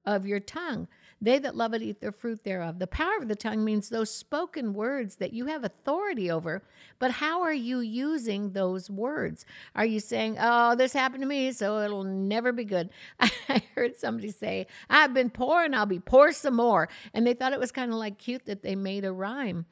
of 0.07 0.25
your 0.27 0.41
tongue. 0.41 0.89
They 1.21 1.39
that 1.39 1.57
love 1.57 1.73
it 1.73 1.83
eat 1.83 2.01
the 2.01 2.13
fruit 2.13 2.45
thereof. 2.45 2.79
The 2.79 2.87
power 2.87 3.17
of 3.21 3.29
the 3.29 3.35
tongue 3.35 3.65
means 3.65 3.89
those 3.89 4.11
spoken 4.11 4.75
words 4.75 5.17
that 5.17 5.33
you 5.33 5.47
have 5.47 5.65
authority 5.65 6.31
over. 6.31 6.63
But 6.99 7.11
how 7.11 7.41
are 7.43 7.55
you 7.55 7.81
using 7.81 8.53
those 8.53 8.91
words? 8.91 9.47
Are 9.75 9.87
you 9.87 9.99
saying, 9.99 10.37
oh, 10.39 10.77
this 10.77 10.93
happened 10.93 11.23
to 11.23 11.27
me, 11.27 11.53
so 11.53 11.81
it'll 11.81 12.05
never 12.05 12.53
be 12.53 12.65
good? 12.65 12.91
I 13.21 13.63
heard 13.75 13.97
somebody 13.97 14.31
say, 14.31 14.67
I've 14.91 15.15
been 15.15 15.31
poor 15.31 15.65
and 15.65 15.75
I'll 15.75 15.87
be 15.87 16.01
poor 16.01 16.33
some 16.33 16.57
more. 16.57 16.89
And 17.15 17.27
they 17.27 17.35
thought 17.35 17.55
it 17.55 17.61
was 17.61 17.73
kind 17.73 17.91
of 17.91 17.99
like 17.99 18.19
cute 18.19 18.45
that 18.45 18.63
they 18.63 18.77
made 18.77 19.07
a 19.07 19.13
rhyme. 19.13 19.65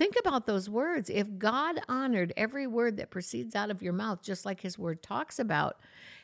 Think 0.00 0.16
about 0.18 0.46
those 0.46 0.70
words. 0.70 1.10
If 1.10 1.36
God 1.36 1.78
honored 1.86 2.32
every 2.34 2.66
word 2.66 2.96
that 2.96 3.10
proceeds 3.10 3.54
out 3.54 3.70
of 3.70 3.82
your 3.82 3.92
mouth, 3.92 4.22
just 4.22 4.46
like 4.46 4.62
his 4.62 4.78
word 4.78 5.02
talks 5.02 5.38
about, 5.38 5.76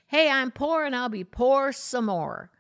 hey, 0.07 0.31
I'm 0.31 0.51
poor 0.51 0.87
and 0.87 0.97
I'll 0.97 1.11
be 1.11 1.25
poor 1.25 1.73
some 1.73 2.07
more 2.07 2.51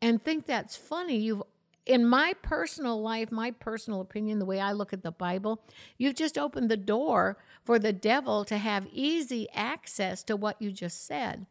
and 0.00 0.22
think 0.22 0.46
that's 0.46 0.76
funny, 0.76 1.16
you've 1.16 1.42
in 1.84 2.06
my 2.06 2.32
personal 2.42 3.02
life, 3.02 3.32
my 3.32 3.50
personal 3.50 4.00
opinion, 4.00 4.38
the 4.38 4.44
way 4.44 4.60
I 4.60 4.70
look 4.70 4.92
at 4.92 5.02
the 5.02 5.10
Bible, 5.10 5.64
you've 5.98 6.14
just 6.14 6.38
opened 6.38 6.68
the 6.68 6.76
door 6.76 7.38
for 7.64 7.80
the 7.80 7.92
devil 7.92 8.44
to 8.44 8.56
have 8.56 8.86
easy 8.92 9.48
access 9.52 10.22
to 10.24 10.36
what 10.36 10.62
you 10.62 10.70
just 10.70 11.06
said. 11.06 11.46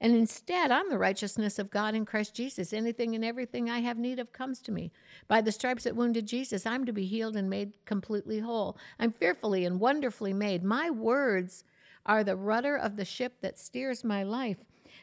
And 0.00 0.14
instead, 0.14 0.70
I'm 0.70 0.90
the 0.90 0.98
righteousness 0.98 1.58
of 1.58 1.70
God 1.70 1.94
in 1.94 2.04
Christ 2.04 2.34
Jesus. 2.34 2.72
Anything 2.72 3.14
and 3.14 3.24
everything 3.24 3.68
I 3.68 3.80
have 3.80 3.98
need 3.98 4.18
of 4.18 4.32
comes 4.32 4.60
to 4.62 4.72
me. 4.72 4.92
By 5.26 5.40
the 5.40 5.52
stripes 5.52 5.84
that 5.84 5.96
wounded 5.96 6.26
Jesus, 6.26 6.66
I'm 6.66 6.84
to 6.86 6.92
be 6.92 7.04
healed 7.04 7.36
and 7.36 7.50
made 7.50 7.84
completely 7.84 8.38
whole. 8.38 8.76
I'm 8.98 9.12
fearfully 9.12 9.64
and 9.64 9.80
wonderfully 9.80 10.32
made. 10.32 10.62
My 10.62 10.88
words 10.90 11.64
are 12.06 12.22
the 12.22 12.36
rudder 12.36 12.76
of 12.76 12.96
the 12.96 13.04
ship 13.04 13.40
that 13.40 13.58
steers 13.58 14.04
my 14.04 14.22
life. 14.22 14.58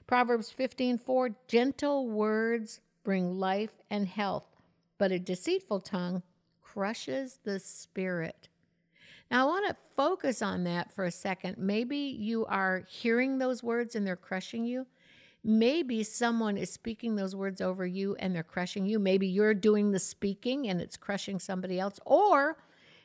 Proverbs 0.07 0.49
15:4 0.51 1.35
Gentle 1.47 2.07
words 2.07 2.79
bring 3.03 3.39
life 3.39 3.81
and 3.89 4.07
health, 4.07 4.45
but 4.97 5.11
a 5.11 5.19
deceitful 5.19 5.81
tongue 5.81 6.23
crushes 6.61 7.39
the 7.43 7.59
spirit. 7.59 8.49
Now, 9.31 9.43
I 9.43 9.49
want 9.49 9.67
to 9.67 9.75
focus 9.95 10.41
on 10.41 10.63
that 10.65 10.91
for 10.91 11.05
a 11.05 11.11
second. 11.11 11.57
Maybe 11.57 11.97
you 11.97 12.45
are 12.45 12.83
hearing 12.87 13.37
those 13.37 13.63
words 13.63 13.95
and 13.95 14.05
they're 14.05 14.15
crushing 14.15 14.65
you. 14.65 14.85
Maybe 15.43 16.03
someone 16.03 16.57
is 16.57 16.71
speaking 16.71 17.15
those 17.15 17.35
words 17.35 17.61
over 17.61 17.85
you 17.85 18.15
and 18.15 18.35
they're 18.35 18.43
crushing 18.43 18.85
you. 18.85 18.97
Maybe 18.97 19.27
you're 19.27 19.53
doing 19.53 19.91
the 19.91 19.99
speaking 19.99 20.67
and 20.67 20.81
it's 20.81 20.97
crushing 20.97 21.39
somebody 21.39 21.79
else. 21.79 21.99
Or 22.05 22.57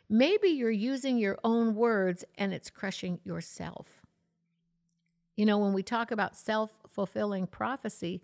maybe 0.09 0.49
you're 0.49 0.71
using 0.71 1.19
your 1.19 1.39
own 1.45 1.75
words 1.75 2.25
and 2.39 2.55
it's 2.55 2.71
crushing 2.71 3.21
yourself. 3.25 3.87
You 5.37 5.47
know, 5.47 5.59
when 5.59 5.73
we 5.73 5.83
talk 5.83 6.11
about 6.11 6.37
self 6.37 6.71
fulfilling 6.89 7.47
prophecy, 7.47 8.21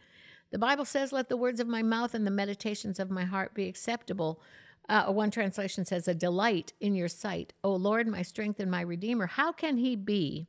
the 0.51 0.59
Bible 0.59 0.85
says, 0.85 1.13
Let 1.13 1.29
the 1.29 1.37
words 1.37 1.61
of 1.61 1.69
my 1.69 1.83
mouth 1.83 2.15
and 2.15 2.27
the 2.27 2.31
meditations 2.31 2.99
of 2.99 3.11
my 3.11 3.25
heart 3.25 3.55
be 3.55 3.69
acceptable. 3.69 4.41
Uh, 4.89 5.13
one 5.13 5.31
translation 5.31 5.85
says, 5.85 6.07
A 6.07 6.15
delight 6.15 6.73
in 6.81 6.95
your 6.95 7.09
sight. 7.09 7.53
O 7.65 7.75
Lord, 7.75 8.07
my 8.07 8.23
strength 8.23 8.61
and 8.61 8.71
my 8.71 8.81
redeemer. 8.81 9.27
How 9.27 9.53
can 9.53 9.79
he 9.79 9.97
be 9.97 10.47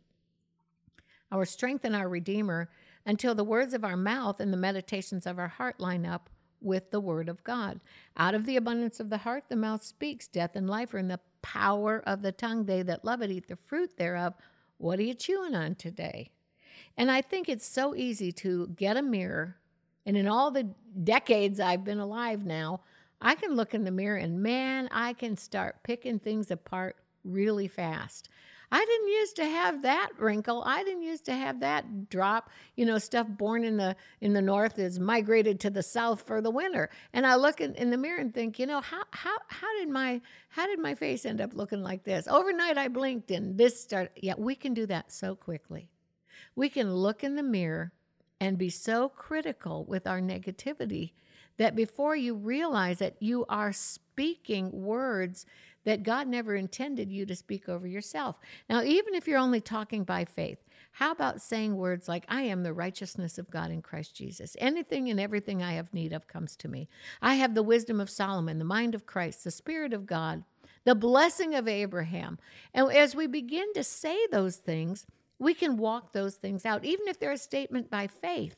our 1.31 1.45
strength 1.45 1.83
and 1.83 1.95
our 1.95 2.07
redeemer 2.07 2.69
until 3.05 3.33
the 3.33 3.43
words 3.43 3.73
of 3.73 3.83
our 3.83 3.97
mouth 3.97 4.39
and 4.39 4.53
the 4.53 4.57
meditations 4.57 5.25
of 5.25 5.39
our 5.39 5.47
heart 5.47 5.79
line 5.79 6.05
up 6.05 6.29
with 6.61 6.91
the 6.91 6.99
word 6.99 7.29
of 7.29 7.43
God? 7.43 7.79
Out 8.15 8.35
of 8.35 8.45
the 8.45 8.57
abundance 8.57 8.99
of 8.99 9.09
the 9.09 9.19
heart, 9.19 9.45
the 9.49 9.55
mouth 9.55 9.83
speaks. 9.83 10.27
Death 10.27 10.55
and 10.55 10.69
life 10.69 10.93
are 10.93 10.99
in 10.99 11.07
the 11.07 11.19
power 11.41 12.03
of 12.05 12.21
the 12.21 12.31
tongue. 12.31 12.65
They 12.65 12.83
that 12.83 13.05
love 13.05 13.21
it 13.21 13.31
eat 13.31 13.47
the 13.47 13.55
fruit 13.55 13.97
thereof. 13.97 14.35
What 14.77 14.99
are 14.99 15.03
you 15.03 15.15
chewing 15.15 15.55
on 15.55 15.75
today? 15.75 16.31
And 16.95 17.09
I 17.09 17.21
think 17.21 17.49
it's 17.49 17.65
so 17.65 17.95
easy 17.95 18.31
to 18.33 18.67
get 18.75 18.97
a 18.97 19.01
mirror. 19.01 19.57
And 20.05 20.15
in 20.15 20.27
all 20.27 20.51
the 20.51 20.69
decades 21.03 21.59
I've 21.59 21.83
been 21.83 21.99
alive 21.99 22.45
now, 22.45 22.81
I 23.21 23.35
can 23.35 23.55
look 23.55 23.73
in 23.73 23.83
the 23.83 23.91
mirror 23.91 24.17
and 24.17 24.41
man, 24.41 24.89
I 24.91 25.13
can 25.13 25.37
start 25.37 25.83
picking 25.83 26.19
things 26.19 26.51
apart 26.51 26.97
really 27.23 27.67
fast. 27.67 28.29
I 28.69 28.83
didn't 28.83 29.07
used 29.07 29.35
to 29.37 29.45
have 29.45 29.81
that 29.83 30.09
wrinkle. 30.17 30.61
I 30.65 30.83
didn't 30.83 31.03
used 31.03 31.23
to 31.25 31.33
have 31.33 31.61
that 31.61 32.09
drop. 32.09 32.49
You 32.75 32.85
know, 32.85 32.97
stuff 32.97 33.25
born 33.29 33.63
in 33.63 33.77
the 33.77 33.95
in 34.19 34.33
the 34.33 34.41
north 34.41 34.77
is 34.77 34.99
migrated 34.99 35.59
to 35.61 35.69
the 35.69 35.83
south 35.83 36.23
for 36.23 36.41
the 36.41 36.51
winter. 36.51 36.89
And 37.13 37.25
I 37.25 37.35
look 37.35 37.61
in, 37.61 37.75
in 37.75 37.91
the 37.91 37.97
mirror 37.97 38.19
and 38.19 38.33
think, 38.33 38.59
you 38.59 38.65
know, 38.65 38.81
how 38.81 39.03
how 39.11 39.37
how 39.47 39.79
did 39.79 39.89
my 39.89 40.19
how 40.49 40.67
did 40.67 40.79
my 40.79 40.95
face 40.95 41.25
end 41.25 41.39
up 41.39 41.53
looking 41.53 41.81
like 41.81 42.03
this? 42.03 42.27
Overnight 42.27 42.77
I 42.77 42.89
blinked 42.89 43.31
and 43.31 43.57
this 43.57 43.81
started. 43.81 44.11
Yeah, 44.17 44.33
we 44.37 44.53
can 44.53 44.73
do 44.73 44.85
that 44.87 45.13
so 45.13 45.33
quickly. 45.33 45.87
We 46.55 46.67
can 46.67 46.93
look 46.93 47.23
in 47.23 47.35
the 47.35 47.43
mirror 47.43 47.93
and 48.41 48.57
be 48.57 48.69
so 48.69 49.07
critical 49.07 49.85
with 49.85 50.05
our 50.05 50.19
negativity 50.19 51.13
that 51.57 51.75
before 51.75 52.15
you 52.15 52.35
realize 52.35 52.99
that 52.99 53.15
you 53.19 53.45
are 53.49 53.73
speaking 53.73 54.71
words 54.71 55.45
that 55.87 56.03
God 56.03 56.27
never 56.27 56.53
intended 56.53 57.11
you 57.11 57.25
to 57.25 57.35
speak 57.35 57.69
over 57.69 57.87
yourself. 57.87 58.35
Now, 58.69 58.83
even 58.83 59.15
if 59.15 59.25
you're 59.25 59.39
only 59.39 59.61
talking 59.61 60.03
by 60.03 60.25
faith, 60.25 60.57
how 60.91 61.11
about 61.11 61.41
saying 61.41 61.77
words 61.77 62.09
like, 62.09 62.25
I 62.27 62.41
am 62.41 62.63
the 62.63 62.73
righteousness 62.73 63.37
of 63.37 63.49
God 63.49 63.71
in 63.71 63.81
Christ 63.81 64.13
Jesus? 64.13 64.57
Anything 64.59 65.09
and 65.09 65.19
everything 65.19 65.63
I 65.63 65.73
have 65.73 65.93
need 65.93 66.11
of 66.11 66.27
comes 66.27 66.57
to 66.57 66.67
me. 66.67 66.89
I 67.21 67.35
have 67.35 67.55
the 67.55 67.63
wisdom 67.63 68.01
of 68.01 68.09
Solomon, 68.09 68.59
the 68.59 68.65
mind 68.65 68.95
of 68.95 69.05
Christ, 69.05 69.43
the 69.43 69.51
Spirit 69.51 69.93
of 69.93 70.05
God, 70.05 70.43
the 70.83 70.95
blessing 70.95 71.55
of 71.55 71.67
Abraham. 71.67 72.37
And 72.73 72.91
as 72.91 73.15
we 73.15 73.27
begin 73.27 73.71
to 73.73 73.83
say 73.83 74.17
those 74.27 74.57
things, 74.57 75.05
we 75.39 75.53
can 75.53 75.77
walk 75.77 76.11
those 76.11 76.35
things 76.35 76.65
out, 76.65 76.83
even 76.83 77.07
if 77.07 77.19
they're 77.19 77.31
a 77.31 77.37
statement 77.37 77.89
by 77.89 78.07
faith. 78.07 78.57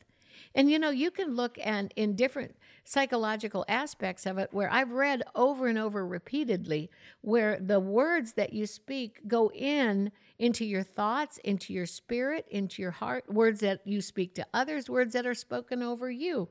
And 0.56 0.70
you 0.70 0.80
know, 0.80 0.90
you 0.90 1.12
can 1.12 1.36
look 1.36 1.58
and 1.64 1.94
in 1.96 2.16
different 2.16 2.56
psychological 2.84 3.66
aspects 3.68 4.26
of 4.26 4.38
it 4.38 4.50
where 4.52 4.72
I've 4.72 4.92
read 4.92 5.24
over 5.36 5.68
and 5.68 5.78
over 5.78 6.06
repeatedly 6.06 6.90
where 7.22 7.60
the 7.60 7.80
words 7.80 8.34
that 8.34 8.54
you 8.54 8.66
speak 8.66 9.28
go 9.28 9.52
in 9.52 10.12
into 10.40 10.66
your 10.66 10.84
thoughts, 10.84 11.38
into 11.40 11.74
your 11.74 11.86
spirit, 11.86 12.46
into 12.50 12.82
your 12.82 12.92
heart, 12.92 13.32
words 13.32 13.60
that 13.60 13.82
you 13.86 14.02
speak 14.02 14.34
to 14.36 14.48
others, 14.54 14.90
words 14.90 15.14
that 15.14 15.28
are 15.28 15.36
spoken 15.36 15.84
over 15.84 16.10
you. 16.10 16.48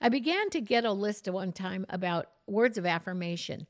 I 0.00 0.08
began 0.08 0.50
to 0.50 0.60
get 0.60 0.84
a 0.84 0.92
list 0.92 1.28
at 1.28 1.34
one 1.34 1.52
time 1.52 1.86
about 1.88 2.26
words 2.46 2.76
of 2.76 2.84
affirmation 2.84 3.66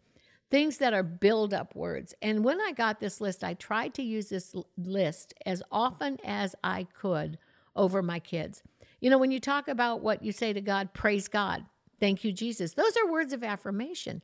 things 0.50 0.78
that 0.78 0.94
are 0.94 1.02
build 1.02 1.52
up 1.52 1.74
words. 1.74 2.14
And 2.22 2.44
when 2.44 2.60
I 2.60 2.72
got 2.72 3.00
this 3.00 3.20
list, 3.20 3.44
I 3.44 3.54
tried 3.54 3.94
to 3.94 4.02
use 4.02 4.28
this 4.28 4.54
list 4.76 5.34
as 5.44 5.62
often 5.70 6.18
as 6.24 6.54
I 6.64 6.84
could 6.84 7.38
over 7.76 8.02
my 8.02 8.18
kids. 8.18 8.62
You 9.00 9.10
know, 9.10 9.18
when 9.18 9.30
you 9.30 9.40
talk 9.40 9.68
about 9.68 10.00
what 10.00 10.22
you 10.22 10.32
say 10.32 10.52
to 10.52 10.60
God, 10.60 10.92
praise 10.92 11.28
God, 11.28 11.64
thank 12.00 12.24
you, 12.24 12.32
Jesus, 12.32 12.74
those 12.74 12.96
are 12.96 13.10
words 13.10 13.32
of 13.32 13.44
affirmation. 13.44 14.22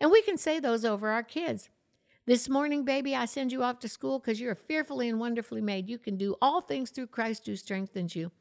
And 0.00 0.10
we 0.10 0.22
can 0.22 0.36
say 0.36 0.60
those 0.60 0.84
over 0.84 1.10
our 1.10 1.22
kids. 1.22 1.68
This 2.26 2.48
morning, 2.48 2.84
baby, 2.84 3.14
I 3.14 3.26
send 3.26 3.52
you 3.52 3.62
off 3.62 3.80
to 3.80 3.88
school 3.88 4.18
because 4.18 4.40
you're 4.40 4.54
fearfully 4.54 5.10
and 5.10 5.20
wonderfully 5.20 5.60
made. 5.60 5.90
You 5.90 5.98
can 5.98 6.16
do 6.16 6.36
all 6.40 6.62
things 6.62 6.90
through 6.90 7.08
Christ 7.08 7.46
who 7.46 7.54
strengthens 7.54 8.16
you. 8.16 8.32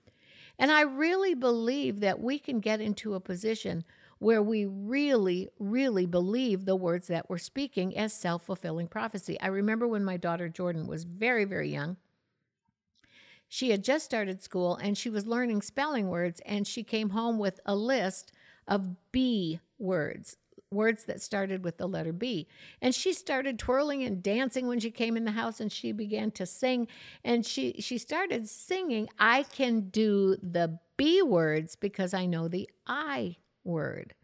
And 0.58 0.72
I 0.72 0.82
really 0.82 1.34
believe 1.34 2.00
that 2.00 2.22
we 2.22 2.40
can 2.40 2.62
get 2.62 2.80
into 2.80 3.13
a 3.13 3.20
position 3.20 3.84
where 4.20 4.42
we 4.42 4.66
really, 4.66 5.50
really 5.60 6.06
believe 6.06 6.63
the 6.63 6.78
words 6.78 7.08
that 7.08 7.30
we're 7.30 7.38
speaking 7.38 7.98
as 7.98 8.13
self 8.13 8.46
fulfilling 8.46 8.88
prophecy. 8.88 9.38
I 9.42 9.48
remember 9.48 9.86
when 9.86 10.06
my 10.06 10.16
daughter 10.16 10.48
Jordan 10.48 10.88
was 10.88 11.04
very, 11.04 11.44
very 11.44 11.70
young. 11.70 11.98
She 13.53 13.69
had 13.69 13.83
just 13.83 14.03
started 14.03 14.41
school 14.41 14.77
and 14.77 14.98
she 14.98 15.12
was 15.12 15.27
learning 15.27 15.62
spelling 15.62 16.10
words, 16.10 16.41
and 16.43 16.65
she 16.65 16.81
came 16.81 17.12
home 17.12 17.38
with 17.38 17.60
a 17.67 17.75
list 17.75 18.31
of 18.67 19.12
B 19.12 19.60
words, 19.77 20.38
words 20.72 21.03
that 21.03 21.22
started 21.22 21.63
with 21.63 21.77
the 21.77 21.88
letter 21.88 22.12
B. 22.12 22.48
And 22.81 22.95
she 22.95 23.13
started 23.13 23.60
twirling 23.60 24.01
and 24.01 24.24
dancing 24.24 24.65
when 24.65 24.79
she 24.79 24.89
came 24.89 25.15
in 25.15 25.25
the 25.25 25.33
house 25.33 25.60
and 25.60 25.72
she 25.72 25.91
began 25.91 26.31
to 26.31 26.48
sing. 26.48 26.88
And 27.24 27.45
she, 27.45 27.75
she 27.77 28.00
started 28.00 28.50
singing, 28.50 29.07
I 29.19 29.43
can 29.43 29.81
do 29.81 30.36
the 30.41 30.79
B 30.98 31.22
words 31.22 31.75
because 31.75 32.15
I 32.15 32.25
know 32.25 32.48
the 32.48 32.67
I 32.88 33.36
word. 33.63 34.15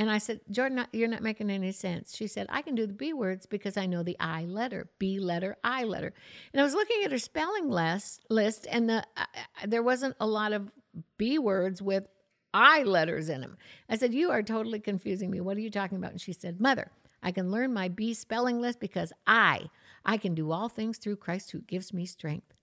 And 0.00 0.10
I 0.10 0.16
said, 0.16 0.40
Jordan, 0.50 0.86
you're 0.94 1.08
not 1.08 1.22
making 1.22 1.50
any 1.50 1.72
sense. 1.72 2.16
She 2.16 2.26
said, 2.26 2.46
I 2.48 2.62
can 2.62 2.74
do 2.74 2.86
the 2.86 2.94
B 2.94 3.12
words 3.12 3.44
because 3.44 3.76
I 3.76 3.84
know 3.84 4.02
the 4.02 4.16
I 4.18 4.46
letter, 4.46 4.88
B 4.98 5.18
letter, 5.18 5.58
I 5.62 5.84
letter. 5.84 6.14
And 6.54 6.60
I 6.62 6.64
was 6.64 6.72
looking 6.72 7.04
at 7.04 7.12
her 7.12 7.18
spelling 7.18 7.68
list, 7.68 8.66
and 8.70 8.88
the 8.88 9.04
uh, 9.14 9.24
uh, 9.34 9.66
there 9.66 9.82
wasn't 9.82 10.16
a 10.18 10.26
lot 10.26 10.54
of 10.54 10.72
B 11.18 11.38
words 11.38 11.82
with 11.82 12.08
I 12.54 12.82
letters 12.84 13.28
in 13.28 13.42
them. 13.42 13.58
I 13.90 13.98
said, 13.98 14.14
You 14.14 14.30
are 14.30 14.42
totally 14.42 14.80
confusing 14.80 15.30
me. 15.30 15.42
What 15.42 15.58
are 15.58 15.60
you 15.60 15.70
talking 15.70 15.98
about? 15.98 16.12
And 16.12 16.20
she 16.20 16.32
said, 16.32 16.62
Mother, 16.62 16.90
I 17.22 17.30
can 17.30 17.50
learn 17.50 17.74
my 17.74 17.88
B 17.88 18.14
spelling 18.14 18.58
list 18.58 18.80
because 18.80 19.12
I, 19.26 19.68
I 20.06 20.16
can 20.16 20.34
do 20.34 20.50
all 20.50 20.70
things 20.70 20.96
through 20.96 21.16
Christ 21.16 21.50
who 21.50 21.60
gives 21.60 21.92
me 21.92 22.06
strength. 22.06 22.54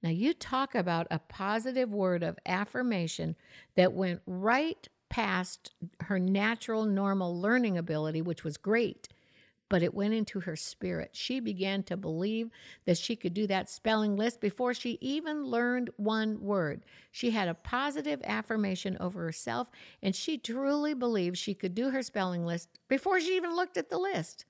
Now, 0.00 0.10
you 0.10 0.32
talk 0.32 0.76
about 0.76 1.08
a 1.10 1.18
positive 1.18 1.90
word 1.90 2.22
of 2.22 2.38
affirmation 2.46 3.34
that 3.74 3.94
went 3.94 4.22
right 4.26 4.88
past 5.08 5.74
her 6.00 6.18
natural, 6.18 6.84
normal 6.84 7.40
learning 7.40 7.78
ability, 7.78 8.22
which 8.22 8.44
was 8.44 8.56
great, 8.56 9.08
but 9.68 9.82
it 9.82 9.94
went 9.94 10.14
into 10.14 10.40
her 10.40 10.56
spirit. 10.56 11.10
She 11.12 11.40
began 11.40 11.82
to 11.84 11.96
believe 11.96 12.50
that 12.86 12.98
she 12.98 13.16
could 13.16 13.34
do 13.34 13.46
that 13.46 13.68
spelling 13.68 14.16
list 14.16 14.40
before 14.40 14.74
she 14.74 14.98
even 15.00 15.44
learned 15.44 15.90
one 15.96 16.40
word. 16.40 16.84
She 17.10 17.30
had 17.30 17.48
a 17.48 17.54
positive 17.54 18.20
affirmation 18.24 18.96
over 19.00 19.22
herself, 19.22 19.68
and 20.02 20.14
she 20.14 20.38
truly 20.38 20.94
believed 20.94 21.36
she 21.36 21.54
could 21.54 21.74
do 21.74 21.90
her 21.90 22.02
spelling 22.02 22.46
list 22.46 22.68
before 22.88 23.20
she 23.20 23.36
even 23.36 23.54
looked 23.54 23.76
at 23.76 23.90
the 23.90 23.98
list. 23.98 24.44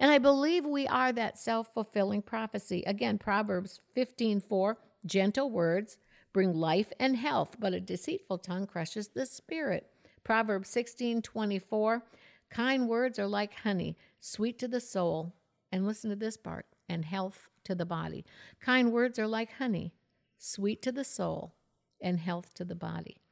And 0.00 0.10
I 0.10 0.18
believe 0.18 0.64
we 0.64 0.86
are 0.86 1.12
that 1.12 1.38
self 1.38 1.72
fulfilling 1.72 2.22
prophecy. 2.22 2.82
Again, 2.86 3.18
Proverbs 3.18 3.80
15 3.94 4.40
4 4.40 4.78
gentle 5.06 5.50
words 5.50 5.98
bring 6.32 6.54
life 6.54 6.92
and 6.98 7.16
health, 7.16 7.56
but 7.58 7.74
a 7.74 7.80
deceitful 7.80 8.38
tongue 8.38 8.66
crushes 8.66 9.08
the 9.08 9.26
spirit. 9.26 9.88
Proverbs 10.24 10.68
16 10.70 11.22
24 11.22 12.02
kind 12.50 12.88
words 12.88 13.18
are 13.18 13.26
like 13.26 13.54
honey, 13.60 13.96
sweet 14.20 14.58
to 14.58 14.68
the 14.68 14.80
soul. 14.80 15.34
And 15.70 15.86
listen 15.86 16.10
to 16.10 16.16
this 16.16 16.36
part 16.36 16.66
and 16.88 17.04
health 17.04 17.48
to 17.64 17.74
the 17.74 17.86
body. 17.86 18.26
Kind 18.60 18.92
words 18.92 19.18
are 19.18 19.26
like 19.26 19.54
honey, 19.54 19.94
sweet 20.36 20.82
to 20.82 20.92
the 20.92 21.04
soul, 21.04 21.54
and 22.00 22.20
health 22.20 22.52
to 22.54 22.64
the 22.64 22.74
body. 22.74 23.22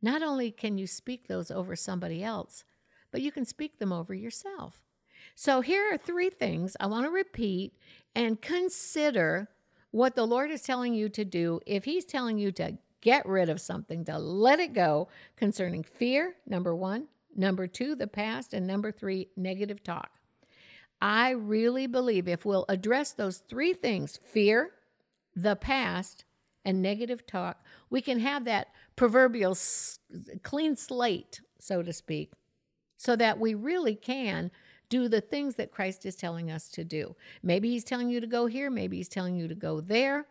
Not 0.00 0.22
only 0.22 0.52
can 0.52 0.78
you 0.78 0.86
speak 0.86 1.26
those 1.26 1.50
over 1.50 1.74
somebody 1.74 2.22
else, 2.22 2.64
but 3.10 3.20
you 3.20 3.32
can 3.32 3.44
speak 3.44 3.78
them 3.78 3.92
over 3.92 4.14
yourself. 4.14 4.80
So 5.34 5.60
here 5.60 5.92
are 5.92 5.98
three 5.98 6.30
things 6.30 6.76
I 6.78 6.86
want 6.86 7.06
to 7.06 7.10
repeat 7.10 7.74
and 8.14 8.40
consider 8.40 9.48
what 9.90 10.14
the 10.14 10.26
Lord 10.26 10.50
is 10.50 10.62
telling 10.62 10.94
you 10.94 11.08
to 11.10 11.24
do. 11.24 11.60
If 11.66 11.84
He's 11.84 12.04
telling 12.04 12.38
you 12.38 12.52
to 12.52 12.78
get 13.00 13.26
rid 13.26 13.48
of 13.48 13.60
something, 13.60 14.04
to 14.04 14.18
let 14.18 14.60
it 14.60 14.72
go 14.72 15.08
concerning 15.36 15.82
fear, 15.82 16.34
number 16.46 16.74
one, 16.74 17.06
number 17.36 17.66
two, 17.66 17.94
the 17.94 18.06
past, 18.06 18.52
and 18.54 18.66
number 18.66 18.90
three, 18.90 19.28
negative 19.36 19.82
talk. 19.82 20.10
I 21.00 21.30
really 21.30 21.86
believe 21.86 22.26
if 22.26 22.44
we'll 22.44 22.66
address 22.68 23.12
those 23.12 23.38
three 23.38 23.72
things 23.72 24.18
fear, 24.22 24.72
the 25.36 25.54
past, 25.54 26.24
and 26.64 26.82
negative 26.82 27.24
talk 27.26 27.64
we 27.90 28.00
can 28.00 28.20
have 28.20 28.44
that 28.44 28.68
proverbial 28.96 29.56
clean 30.42 30.76
slate, 30.76 31.40
so 31.58 31.82
to 31.82 31.92
speak, 31.92 32.32
so 32.96 33.16
that 33.16 33.38
we 33.38 33.54
really 33.54 33.94
can 33.94 34.50
do 34.88 35.08
the 35.08 35.20
things 35.20 35.56
that 35.56 35.72
Christ 35.72 36.06
is 36.06 36.16
telling 36.16 36.50
us 36.50 36.68
to 36.70 36.84
do. 36.84 37.14
Maybe 37.42 37.70
He's 37.70 37.84
telling 37.84 38.08
you 38.08 38.20
to 38.20 38.26
go 38.26 38.46
here, 38.46 38.70
maybe 38.70 38.96
He's 38.96 39.08
telling 39.08 39.36
you 39.36 39.48
to 39.48 39.54
go 39.54 39.80
there. 39.80 40.26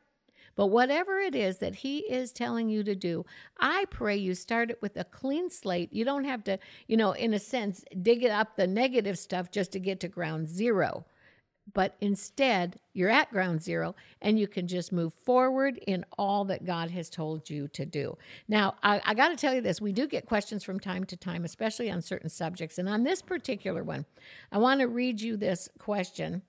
But 0.56 0.68
whatever 0.68 1.20
it 1.20 1.36
is 1.36 1.60
that 1.60 1.76
He 1.76 2.00
is 2.00 2.32
telling 2.32 2.68
you 2.68 2.84
to 2.84 2.96
do, 2.96 3.26
I 3.60 3.86
pray 3.92 4.18
you 4.18 4.34
start 4.34 4.72
it 4.72 4.82
with 4.82 4.98
a 4.98 5.04
clean 5.04 5.52
slate. 5.52 5.94
You 5.94 6.04
don't 6.04 6.24
have 6.24 6.44
to, 6.46 6.58
you 6.88 6.98
know, 6.98 7.12
in 7.12 7.34
a 7.34 7.40
sense, 7.40 7.86
dig 8.02 8.24
it 8.24 8.32
up 8.32 8.56
the 8.56 8.66
negative 8.66 9.20
stuff 9.20 9.52
just 9.52 9.72
to 9.74 9.80
get 9.80 10.00
to 10.00 10.08
ground 10.08 10.50
zero. 10.50 11.06
But 11.74 11.96
instead, 12.02 12.80
you're 12.94 13.10
at 13.10 13.30
ground 13.32 13.62
zero 13.62 13.96
and 14.22 14.40
you 14.40 14.48
can 14.48 14.68
just 14.68 14.92
move 14.92 15.14
forward 15.14 15.78
in 15.86 16.06
all 16.18 16.46
that 16.46 16.66
God 16.66 16.92
has 16.92 17.10
told 17.10 17.50
you 17.50 17.68
to 17.70 17.86
do. 17.86 18.18
Now, 18.48 18.76
I, 18.84 19.02
I 19.06 19.14
got 19.14 19.30
to 19.30 19.36
tell 19.36 19.54
you 19.54 19.62
this 19.62 19.82
we 19.82 19.92
do 19.92 20.08
get 20.08 20.26
questions 20.26 20.64
from 20.64 20.80
time 20.80 21.04
to 21.06 21.18
time, 21.18 21.44
especially 21.44 21.92
on 21.92 22.02
certain 22.02 22.30
subjects. 22.30 22.78
And 22.78 22.88
on 22.88 23.04
this 23.04 23.22
particular 23.22 23.84
one, 23.84 24.06
I 24.52 24.58
want 24.58 24.80
to 24.80 24.88
read 24.88 25.22
you 25.22 25.38
this 25.38 25.70
question 25.78 26.42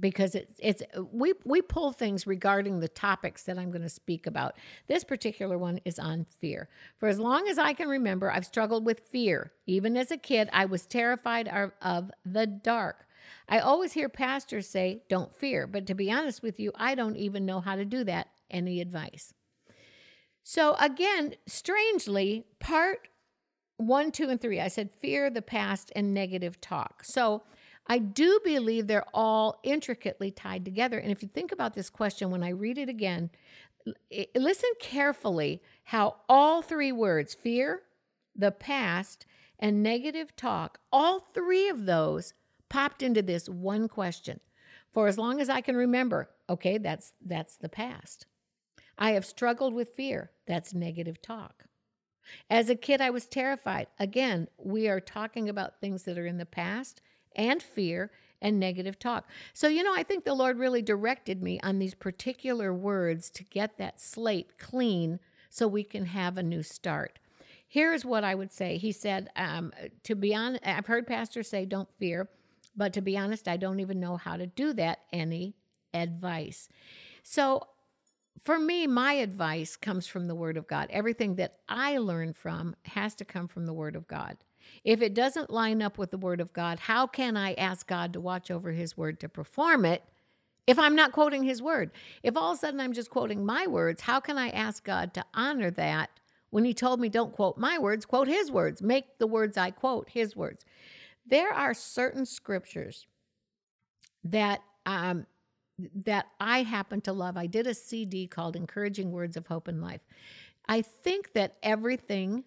because 0.00 0.34
it's 0.34 0.58
it's 0.58 0.82
we 1.12 1.34
we 1.44 1.60
pull 1.60 1.92
things 1.92 2.26
regarding 2.26 2.80
the 2.80 2.88
topics 2.88 3.42
that 3.44 3.58
I'm 3.58 3.70
going 3.70 3.82
to 3.82 3.88
speak 3.88 4.26
about. 4.26 4.56
This 4.86 5.04
particular 5.04 5.58
one 5.58 5.80
is 5.84 5.98
on 5.98 6.24
fear. 6.24 6.68
For 6.98 7.08
as 7.08 7.18
long 7.18 7.48
as 7.48 7.58
I 7.58 7.72
can 7.72 7.88
remember, 7.88 8.30
I've 8.30 8.46
struggled 8.46 8.86
with 8.86 9.00
fear. 9.00 9.52
Even 9.66 9.96
as 9.96 10.10
a 10.10 10.16
kid, 10.16 10.48
I 10.52 10.64
was 10.64 10.86
terrified 10.86 11.48
of, 11.48 11.72
of 11.82 12.10
the 12.24 12.46
dark. 12.46 13.06
I 13.48 13.58
always 13.58 13.92
hear 13.92 14.08
pastors 14.08 14.68
say, 14.68 15.02
"Don't 15.08 15.34
fear," 15.34 15.66
but 15.66 15.86
to 15.86 15.94
be 15.94 16.10
honest 16.10 16.42
with 16.42 16.58
you, 16.60 16.72
I 16.74 16.94
don't 16.94 17.16
even 17.16 17.46
know 17.46 17.60
how 17.60 17.76
to 17.76 17.84
do 17.84 18.04
that. 18.04 18.28
Any 18.50 18.80
advice? 18.80 19.34
So 20.42 20.74
again, 20.74 21.36
strangely, 21.46 22.46
part 22.58 23.08
1, 23.76 24.12
2 24.12 24.28
and 24.28 24.40
3, 24.40 24.60
I 24.60 24.68
said 24.68 24.90
fear 24.90 25.30
the 25.30 25.42
past 25.42 25.92
and 25.94 26.12
negative 26.12 26.60
talk. 26.60 27.04
So 27.04 27.42
I 27.86 27.98
do 27.98 28.40
believe 28.44 28.86
they're 28.86 29.06
all 29.14 29.58
intricately 29.62 30.30
tied 30.30 30.64
together. 30.64 30.98
And 30.98 31.10
if 31.10 31.22
you 31.22 31.28
think 31.28 31.52
about 31.52 31.74
this 31.74 31.90
question, 31.90 32.30
when 32.30 32.42
I 32.42 32.50
read 32.50 32.78
it 32.78 32.88
again, 32.88 33.30
listen 34.36 34.70
carefully 34.78 35.62
how 35.84 36.16
all 36.28 36.62
three 36.62 36.92
words 36.92 37.34
fear, 37.34 37.82
the 38.36 38.52
past, 38.52 39.26
and 39.58 39.82
negative 39.82 40.34
talk 40.36 40.78
all 40.92 41.20
three 41.20 41.68
of 41.68 41.86
those 41.86 42.34
popped 42.72 43.02
into 43.02 43.20
this 43.20 43.48
one 43.48 43.86
question. 43.86 44.40
For 44.92 45.06
as 45.06 45.18
long 45.18 45.40
as 45.40 45.50
I 45.50 45.60
can 45.60 45.76
remember, 45.76 46.30
okay, 46.48 46.78
that's 46.78 47.12
that's 47.24 47.56
the 47.56 47.68
past. 47.68 48.26
I 48.98 49.12
have 49.12 49.26
struggled 49.26 49.74
with 49.74 49.94
fear. 49.94 50.30
That's 50.46 50.74
negative 50.74 51.20
talk. 51.20 51.64
As 52.48 52.70
a 52.70 52.74
kid, 52.74 53.00
I 53.00 53.10
was 53.10 53.26
terrified. 53.26 53.88
Again, 53.98 54.48
we 54.56 54.88
are 54.88 55.00
talking 55.00 55.48
about 55.48 55.80
things 55.80 56.04
that 56.04 56.18
are 56.18 56.26
in 56.26 56.38
the 56.38 56.46
past 56.46 57.02
and 57.36 57.62
fear 57.62 58.10
and 58.40 58.58
negative 58.58 58.98
talk. 58.98 59.28
So, 59.52 59.68
you 59.68 59.82
know, 59.82 59.94
I 59.94 60.02
think 60.02 60.24
the 60.24 60.34
Lord 60.34 60.58
really 60.58 60.82
directed 60.82 61.42
me 61.42 61.60
on 61.62 61.78
these 61.78 61.94
particular 61.94 62.72
words 62.72 63.28
to 63.30 63.44
get 63.44 63.76
that 63.78 64.00
slate 64.00 64.58
clean 64.58 65.20
so 65.50 65.68
we 65.68 65.84
can 65.84 66.06
have 66.06 66.38
a 66.38 66.42
new 66.42 66.62
start. 66.62 67.18
Here's 67.66 68.04
what 68.04 68.24
I 68.24 68.34
would 68.34 68.52
say. 68.52 68.78
He 68.78 68.92
said, 68.92 69.30
um, 69.36 69.72
to 70.04 70.14
be 70.14 70.34
honest, 70.34 70.66
I've 70.66 70.86
heard 70.86 71.06
pastors 71.06 71.48
say, 71.48 71.64
don't 71.64 71.88
fear, 71.98 72.28
but 72.76 72.92
to 72.94 73.00
be 73.00 73.16
honest, 73.16 73.48
I 73.48 73.56
don't 73.56 73.80
even 73.80 74.00
know 74.00 74.16
how 74.16 74.36
to 74.36 74.46
do 74.46 74.72
that. 74.74 75.00
Any 75.12 75.54
advice? 75.92 76.68
So, 77.22 77.66
for 78.40 78.58
me, 78.58 78.86
my 78.86 79.12
advice 79.12 79.76
comes 79.76 80.06
from 80.06 80.26
the 80.26 80.34
Word 80.34 80.56
of 80.56 80.66
God. 80.66 80.88
Everything 80.90 81.36
that 81.36 81.58
I 81.68 81.98
learn 81.98 82.32
from 82.32 82.74
has 82.86 83.14
to 83.16 83.24
come 83.24 83.46
from 83.46 83.66
the 83.66 83.72
Word 83.72 83.94
of 83.94 84.08
God. 84.08 84.38
If 84.84 85.02
it 85.02 85.14
doesn't 85.14 85.50
line 85.50 85.82
up 85.82 85.98
with 85.98 86.10
the 86.10 86.18
word 86.18 86.40
of 86.40 86.52
God, 86.52 86.80
how 86.80 87.06
can 87.06 87.36
I 87.36 87.54
ask 87.54 87.86
God 87.86 88.12
to 88.12 88.20
watch 88.20 88.50
over 88.50 88.72
his 88.72 88.96
word 88.96 89.20
to 89.20 89.28
perform 89.28 89.84
it 89.84 90.02
if 90.66 90.78
I'm 90.78 90.94
not 90.94 91.12
quoting 91.12 91.42
his 91.42 91.62
word? 91.62 91.90
If 92.22 92.36
all 92.36 92.52
of 92.52 92.58
a 92.58 92.60
sudden 92.60 92.80
I'm 92.80 92.92
just 92.92 93.10
quoting 93.10 93.44
my 93.44 93.66
words, 93.66 94.02
how 94.02 94.20
can 94.20 94.38
I 94.38 94.48
ask 94.50 94.84
God 94.84 95.14
to 95.14 95.24
honor 95.34 95.70
that 95.72 96.10
when 96.50 96.64
he 96.64 96.74
told 96.74 97.00
me 97.00 97.08
don't 97.08 97.32
quote 97.32 97.58
my 97.58 97.78
words, 97.78 98.04
quote 98.04 98.28
his 98.28 98.50
words, 98.50 98.82
make 98.82 99.18
the 99.18 99.26
words 99.26 99.56
I 99.56 99.70
quote 99.70 100.10
his 100.10 100.36
words? 100.36 100.64
There 101.26 101.52
are 101.52 101.74
certain 101.74 102.26
scriptures 102.26 103.06
that 104.24 104.60
um, 104.86 105.26
that 106.04 106.26
I 106.38 106.62
happen 106.62 107.00
to 107.02 107.12
love. 107.12 107.36
I 107.36 107.46
did 107.46 107.66
a 107.66 107.74
CD 107.74 108.26
called 108.26 108.56
Encouraging 108.56 109.10
Words 109.10 109.36
of 109.36 109.46
Hope 109.46 109.68
and 109.68 109.80
Life. 109.80 110.02
I 110.68 110.82
think 110.82 111.32
that 111.32 111.56
everything 111.62 112.44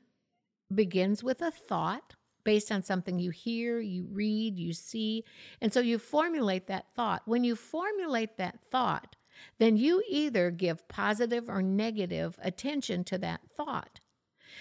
begins 0.73 1.23
with 1.23 1.41
a 1.41 1.51
thought 1.51 2.15
based 2.43 2.71
on 2.71 2.83
something 2.83 3.19
you 3.19 3.31
hear, 3.31 3.79
you 3.79 4.07
read, 4.11 4.57
you 4.57 4.73
see. 4.73 5.25
And 5.61 5.73
so 5.73 5.79
you 5.79 5.97
formulate 5.97 6.67
that 6.67 6.85
thought. 6.95 7.23
When 7.25 7.43
you 7.43 7.55
formulate 7.55 8.37
that 8.37 8.59
thought, 8.71 9.15
then 9.57 9.77
you 9.77 10.01
either 10.07 10.51
give 10.51 10.87
positive 10.87 11.49
or 11.49 11.61
negative 11.61 12.39
attention 12.41 13.03
to 13.05 13.17
that 13.17 13.41
thought. 13.57 13.99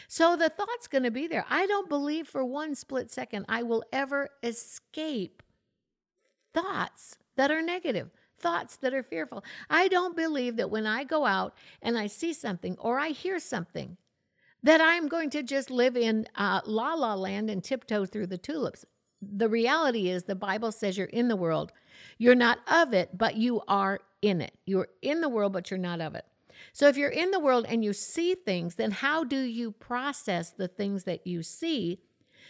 So 0.08 0.36
the 0.36 0.48
thought's 0.48 0.88
going 0.88 1.04
to 1.04 1.10
be 1.10 1.26
there. 1.26 1.44
I 1.48 1.66
don't 1.66 1.88
believe 1.88 2.28
for 2.28 2.44
one 2.44 2.74
split 2.74 3.10
second 3.10 3.46
I 3.48 3.62
will 3.62 3.84
ever 3.92 4.30
escape 4.42 5.42
thoughts 6.52 7.18
that 7.36 7.50
are 7.50 7.62
negative, 7.62 8.10
thoughts 8.38 8.76
that 8.76 8.94
are 8.94 9.02
fearful. 9.02 9.44
I 9.68 9.88
don't 9.88 10.16
believe 10.16 10.56
that 10.56 10.70
when 10.70 10.86
I 10.86 11.04
go 11.04 11.26
out 11.26 11.54
and 11.82 11.98
I 11.98 12.06
see 12.06 12.32
something 12.32 12.76
or 12.78 12.98
I 12.98 13.08
hear 13.08 13.38
something, 13.38 13.96
that 14.62 14.80
I'm 14.80 15.08
going 15.08 15.28
to 15.30 15.42
just 15.42 15.70
live 15.70 15.96
in 15.96 16.26
uh, 16.36 16.62
la 16.64 16.94
la 16.94 17.14
land 17.14 17.50
and 17.50 17.62
tiptoe 17.62 18.06
through 18.06 18.28
the 18.28 18.38
tulips. 18.38 18.84
The 19.20 19.48
reality 19.48 20.08
is, 20.08 20.24
the 20.24 20.34
Bible 20.34 20.72
says 20.72 20.96
you're 20.96 21.06
in 21.06 21.28
the 21.28 21.36
world. 21.36 21.72
You're 22.18 22.34
not 22.34 22.58
of 22.66 22.94
it, 22.94 23.16
but 23.16 23.36
you 23.36 23.60
are 23.68 24.00
in 24.22 24.40
it. 24.40 24.54
You're 24.64 24.88
in 25.02 25.20
the 25.20 25.28
world, 25.28 25.52
but 25.52 25.70
you're 25.70 25.78
not 25.78 26.00
of 26.00 26.14
it. 26.14 26.24
So 26.72 26.88
if 26.88 26.96
you're 26.96 27.10
in 27.10 27.30
the 27.30 27.40
world 27.40 27.66
and 27.68 27.84
you 27.84 27.92
see 27.92 28.34
things, 28.34 28.76
then 28.76 28.90
how 28.90 29.24
do 29.24 29.38
you 29.38 29.72
process 29.72 30.50
the 30.50 30.68
things 30.68 31.04
that 31.04 31.26
you 31.26 31.42
see 31.42 32.00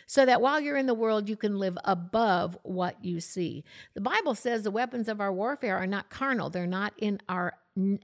so 0.06 0.26
that 0.26 0.40
while 0.40 0.60
you're 0.60 0.76
in 0.76 0.86
the 0.86 0.94
world, 0.94 1.28
you 1.28 1.36
can 1.36 1.58
live 1.58 1.78
above 1.84 2.58
what 2.62 3.02
you 3.04 3.20
see? 3.20 3.64
The 3.94 4.00
Bible 4.00 4.34
says 4.34 4.62
the 4.62 4.70
weapons 4.70 5.08
of 5.08 5.20
our 5.20 5.32
warfare 5.32 5.76
are 5.76 5.86
not 5.86 6.10
carnal, 6.10 6.50
they're 6.50 6.66
not 6.66 6.92
in 6.98 7.20
our, 7.28 7.54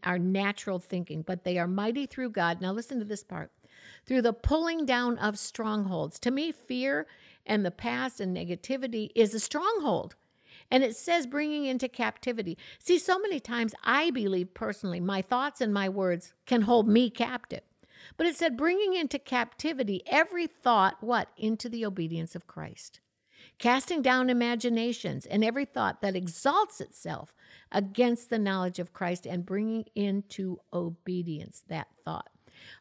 our 0.04 0.18
natural 0.18 0.78
thinking, 0.78 1.22
but 1.22 1.44
they 1.44 1.58
are 1.58 1.68
mighty 1.68 2.06
through 2.06 2.30
God. 2.30 2.60
Now, 2.60 2.72
listen 2.72 2.98
to 2.98 3.04
this 3.04 3.24
part 3.24 3.50
through 4.06 4.22
the 4.22 4.32
pulling 4.32 4.86
down 4.86 5.18
of 5.18 5.38
strongholds. 5.38 6.18
To 6.20 6.30
me, 6.30 6.52
fear 6.52 7.06
and 7.46 7.64
the 7.64 7.70
past 7.70 8.20
and 8.20 8.36
negativity 8.36 9.10
is 9.14 9.34
a 9.34 9.40
stronghold. 9.40 10.14
And 10.70 10.84
it 10.84 10.96
says 10.96 11.26
bringing 11.26 11.64
into 11.64 11.88
captivity. 11.88 12.56
See, 12.78 12.98
so 12.98 13.18
many 13.18 13.40
times 13.40 13.74
I 13.82 14.10
believe 14.10 14.54
personally 14.54 15.00
my 15.00 15.22
thoughts 15.22 15.60
and 15.60 15.74
my 15.74 15.88
words 15.88 16.32
can 16.46 16.62
hold 16.62 16.88
me 16.88 17.10
captive. 17.10 17.62
But 18.16 18.26
it 18.26 18.36
said 18.36 18.56
bringing 18.56 18.94
into 18.94 19.18
captivity 19.18 20.02
every 20.06 20.46
thought, 20.46 20.96
what? 21.00 21.28
Into 21.36 21.68
the 21.68 21.84
obedience 21.84 22.34
of 22.34 22.46
Christ. 22.46 23.00
casting 23.60 24.02
down 24.02 24.30
imaginations 24.30 25.26
and 25.26 25.44
every 25.44 25.64
thought 25.64 26.00
that 26.00 26.16
exalts 26.16 26.80
itself 26.80 27.34
against 27.70 28.30
the 28.30 28.38
knowledge 28.38 28.78
of 28.78 28.92
Christ 28.92 29.26
and 29.26 29.46
bringing 29.46 29.84
into 29.94 30.58
obedience 30.72 31.62
that 31.68 31.88
thought. 32.04 32.30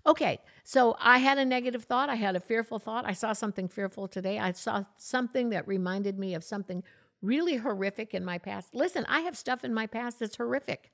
Okay, 0.05 0.39
so 0.63 0.95
I 0.99 1.19
had 1.19 1.37
a 1.37 1.45
negative 1.45 1.83
thought. 1.83 2.09
I 2.09 2.15
had 2.15 2.35
a 2.35 2.41
fearful 2.41 2.79
thought. 2.79 3.05
I 3.05 3.13
saw 3.13 3.33
something 3.33 3.67
fearful 3.67 4.07
today. 4.07 4.39
I 4.39 4.51
saw 4.51 4.83
something 4.97 5.49
that 5.51 5.67
reminded 5.67 6.17
me 6.17 6.33
of 6.33 6.43
something 6.43 6.83
really 7.21 7.57
horrific 7.57 8.13
in 8.13 8.23
my 8.23 8.37
past. 8.37 8.73
Listen, 8.73 9.05
I 9.07 9.21
have 9.21 9.37
stuff 9.37 9.63
in 9.63 9.73
my 9.73 9.87
past 9.87 10.19
that's 10.19 10.37
horrific. 10.37 10.91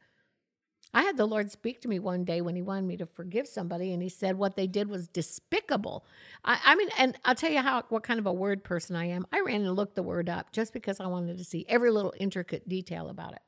I 0.93 1.03
had 1.03 1.17
the 1.17 1.25
Lord 1.25 1.51
speak 1.51 1.81
to 1.81 1.89
me 1.89 1.99
one 1.99 2.23
day 2.23 2.41
when 2.41 2.55
He 2.55 2.61
wanted 2.61 2.85
me 2.85 2.95
to 2.97 3.05
forgive 3.05 3.47
somebody, 3.47 3.91
and 3.91 4.01
He 4.01 4.09
said 4.09 4.37
what 4.37 4.55
they 4.55 4.67
did 4.67 4.87
was 4.87 5.07
despicable. 5.07 6.05
I, 6.43 6.59
I, 6.63 6.75
mean, 6.75 6.89
and 6.97 7.17
I'll 7.25 7.35
tell 7.35 7.51
you 7.51 7.61
how 7.61 7.83
what 7.89 8.03
kind 8.03 8.19
of 8.19 8.25
a 8.25 8.33
word 8.33 8.63
person 8.63 8.95
I 8.95 9.05
am. 9.05 9.27
I 9.31 9.41
ran 9.41 9.61
and 9.61 9.75
looked 9.75 9.95
the 9.95 10.03
word 10.03 10.29
up 10.29 10.51
just 10.51 10.73
because 10.73 10.99
I 10.99 11.07
wanted 11.07 11.37
to 11.37 11.43
see 11.43 11.65
every 11.67 11.91
little 11.91 12.13
intricate 12.17 12.69
detail 12.69 13.09
about 13.09 13.33
it. 13.33 13.41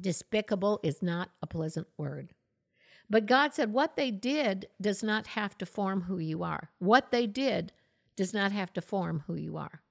Despicable 0.00 0.78
is 0.82 1.02
not 1.02 1.30
a 1.42 1.46
pleasant 1.46 1.88
word. 1.96 2.32
But 3.08 3.26
God 3.26 3.54
said, 3.54 3.72
what 3.72 3.96
they 3.96 4.10
did 4.10 4.66
does 4.80 5.02
not 5.02 5.28
have 5.28 5.56
to 5.58 5.66
form 5.66 6.02
who 6.02 6.18
you 6.18 6.42
are. 6.42 6.70
What 6.78 7.12
they 7.12 7.26
did 7.26 7.72
does 8.16 8.34
not 8.34 8.52
have 8.52 8.72
to 8.74 8.82
form 8.82 9.24
who 9.26 9.34
you 9.34 9.56
are. 9.56 9.82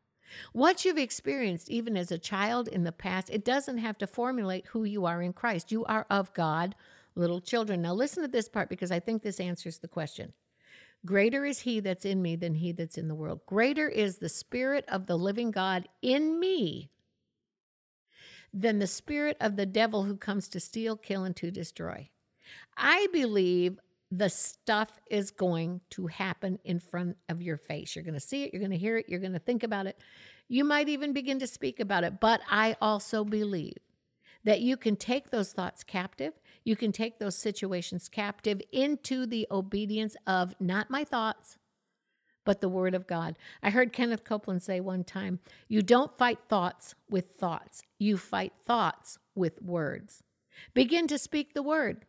What 0.54 0.86
you've 0.86 0.98
experienced, 0.98 1.70
even 1.70 1.96
as 1.96 2.12
a 2.12 2.18
child 2.18 2.68
in 2.68 2.84
the 2.84 2.92
past, 2.92 3.30
it 3.30 3.46
doesn't 3.46 3.78
have 3.78 3.98
to 4.00 4.08
formulate 4.08 4.68
who 4.68 4.84
you 4.84 5.06
are 5.06 5.22
in 5.22 5.34
Christ. 5.34 5.72
You 5.72 5.86
are 5.86 6.06
of 6.10 6.34
God, 6.34 6.76
little 7.16 7.42
children. 7.42 7.82
Now, 7.82 7.94
listen 7.94 8.24
to 8.24 8.28
this 8.28 8.50
part 8.50 8.70
because 8.70 8.92
I 8.92 9.00
think 9.00 9.22
this 9.22 9.40
answers 9.40 9.78
the 9.78 9.88
question. 9.88 10.34
Greater 11.06 11.46
is 11.46 11.60
he 11.60 11.80
that's 11.80 12.06
in 12.06 12.22
me 12.22 12.36
than 12.36 12.56
he 12.56 12.72
that's 12.72 12.98
in 12.98 13.08
the 13.08 13.16
world. 13.16 13.46
Greater 13.46 13.88
is 13.88 14.18
the 14.18 14.30
Spirit 14.30 14.86
of 14.88 15.06
the 15.06 15.18
living 15.18 15.52
God 15.52 15.88
in 16.02 16.40
me 16.40 16.90
than 18.56 18.80
the 18.80 18.88
spirit 18.88 19.36
of 19.42 19.58
the 19.58 19.66
devil 19.66 20.04
who 20.04 20.16
comes 20.16 20.48
to 20.48 20.60
steal, 20.62 20.96
kill, 20.96 21.26
and 21.26 21.36
to 21.36 21.52
destroy. 21.52 22.10
I 22.78 23.08
believe 23.12 23.80
the 24.12 24.30
stuff 24.30 24.90
is 25.10 25.32
going 25.32 25.82
to 25.92 26.08
happen 26.08 26.60
in 26.64 26.80
front 26.80 27.18
of 27.30 27.42
your 27.42 27.58
face. 27.58 27.96
You're 27.96 28.06
going 28.06 28.14
to 28.14 28.20
see 28.20 28.44
it, 28.44 28.54
you're 28.54 28.62
going 28.62 28.72
to 28.72 28.78
hear 28.78 28.98
it, 28.98 29.08
you're 29.10 29.20
going 29.20 29.34
to 29.34 29.40
think 29.40 29.64
about 29.64 29.88
it. 29.88 29.98
You 30.48 30.64
might 30.64 30.90
even 30.90 31.12
begin 31.12 31.40
to 31.40 31.48
speak 31.48 31.80
about 31.80 32.04
it. 32.04 32.20
But 32.20 32.42
I 32.50 32.76
also 32.82 33.24
believe 33.24 33.78
that 34.44 34.62
you 34.62 34.78
can 34.78 34.96
take 34.96 35.32
those 35.32 35.52
thoughts 35.52 35.84
captive. 35.84 36.34
You 36.64 36.76
can 36.76 36.92
take 36.92 37.20
those 37.20 37.36
situations 37.36 38.08
captive 38.08 38.62
into 38.72 39.26
the 39.26 39.48
obedience 39.50 40.16
of 40.28 40.56
not 40.60 40.92
my 40.92 41.04
thoughts, 41.04 41.58
but 42.46 42.62
the 42.62 42.70
word 42.70 42.94
of 42.94 43.08
God. 43.08 43.38
I 43.64 43.72
heard 43.72 43.92
Kenneth 43.92 44.24
Copeland 44.24 44.62
say 44.62 44.80
one 44.80 45.04
time 45.04 45.40
you 45.68 45.82
don't 45.82 46.16
fight 46.16 46.40
thoughts 46.48 46.94
with 47.10 47.32
thoughts, 47.32 47.82
you 47.98 48.18
fight 48.18 48.54
thoughts 48.66 49.18
with 49.34 49.62
words. 49.62 50.22
Begin 50.74 51.08
to 51.08 51.18
speak 51.18 51.54
the 51.54 51.64
word. 51.64 52.06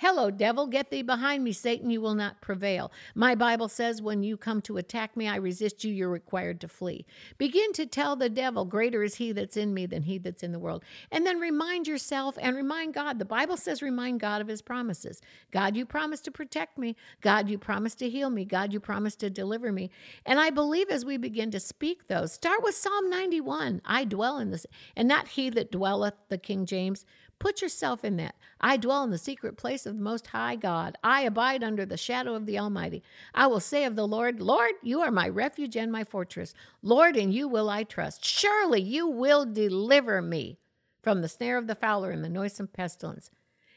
Hello, 0.00 0.30
devil, 0.30 0.68
get 0.68 0.92
thee 0.92 1.02
behind 1.02 1.42
me, 1.42 1.50
Satan, 1.50 1.90
you 1.90 2.00
will 2.00 2.14
not 2.14 2.40
prevail. 2.40 2.92
My 3.16 3.34
Bible 3.34 3.68
says, 3.68 4.00
when 4.00 4.22
you 4.22 4.36
come 4.36 4.62
to 4.62 4.76
attack 4.76 5.16
me, 5.16 5.26
I 5.26 5.34
resist 5.34 5.82
you, 5.82 5.92
you're 5.92 6.08
required 6.08 6.60
to 6.60 6.68
flee. 6.68 7.04
Begin 7.36 7.72
to 7.72 7.84
tell 7.84 8.14
the 8.14 8.28
devil, 8.28 8.64
greater 8.64 9.02
is 9.02 9.16
he 9.16 9.32
that's 9.32 9.56
in 9.56 9.74
me 9.74 9.86
than 9.86 10.04
he 10.04 10.18
that's 10.18 10.44
in 10.44 10.52
the 10.52 10.60
world. 10.60 10.84
And 11.10 11.26
then 11.26 11.40
remind 11.40 11.88
yourself 11.88 12.38
and 12.40 12.54
remind 12.54 12.94
God. 12.94 13.18
The 13.18 13.24
Bible 13.24 13.56
says, 13.56 13.82
remind 13.82 14.20
God 14.20 14.40
of 14.40 14.46
his 14.46 14.62
promises. 14.62 15.20
God, 15.50 15.76
you 15.76 15.84
promised 15.84 16.24
to 16.26 16.30
protect 16.30 16.78
me. 16.78 16.94
God, 17.20 17.48
you 17.48 17.58
promised 17.58 17.98
to 17.98 18.08
heal 18.08 18.30
me. 18.30 18.44
God, 18.44 18.72
you 18.72 18.78
promised 18.78 19.18
to 19.18 19.30
deliver 19.30 19.72
me. 19.72 19.90
And 20.24 20.38
I 20.38 20.50
believe 20.50 20.90
as 20.90 21.04
we 21.04 21.16
begin 21.16 21.50
to 21.50 21.58
speak 21.58 22.06
those, 22.06 22.32
start 22.32 22.62
with 22.62 22.76
Psalm 22.76 23.10
91. 23.10 23.82
I 23.84 24.04
dwell 24.04 24.38
in 24.38 24.52
this, 24.52 24.64
and 24.94 25.08
not 25.08 25.26
he 25.26 25.50
that 25.50 25.72
dwelleth, 25.72 26.14
the 26.28 26.38
King 26.38 26.66
James 26.66 27.04
Put 27.38 27.62
yourself 27.62 28.04
in 28.04 28.16
that. 28.16 28.34
I 28.60 28.76
dwell 28.76 29.04
in 29.04 29.10
the 29.10 29.18
secret 29.18 29.56
place 29.56 29.86
of 29.86 29.96
the 29.96 30.02
Most 30.02 30.28
High 30.28 30.56
God. 30.56 30.96
I 31.04 31.22
abide 31.22 31.62
under 31.62 31.86
the 31.86 31.96
shadow 31.96 32.34
of 32.34 32.46
the 32.46 32.58
Almighty. 32.58 33.02
I 33.34 33.46
will 33.46 33.60
say 33.60 33.84
of 33.84 33.94
the 33.94 34.08
Lord, 34.08 34.40
Lord, 34.40 34.72
you 34.82 35.00
are 35.02 35.12
my 35.12 35.28
refuge 35.28 35.76
and 35.76 35.92
my 35.92 36.02
fortress. 36.02 36.52
Lord, 36.82 37.16
in 37.16 37.30
you 37.30 37.46
will 37.46 37.70
I 37.70 37.84
trust. 37.84 38.24
Surely 38.24 38.80
you 38.80 39.06
will 39.06 39.44
deliver 39.44 40.20
me 40.20 40.58
from 41.02 41.22
the 41.22 41.28
snare 41.28 41.58
of 41.58 41.68
the 41.68 41.76
fowler 41.76 42.10
and 42.10 42.24
the 42.24 42.28
noisome 42.28 42.66
pestilence. 42.66 43.30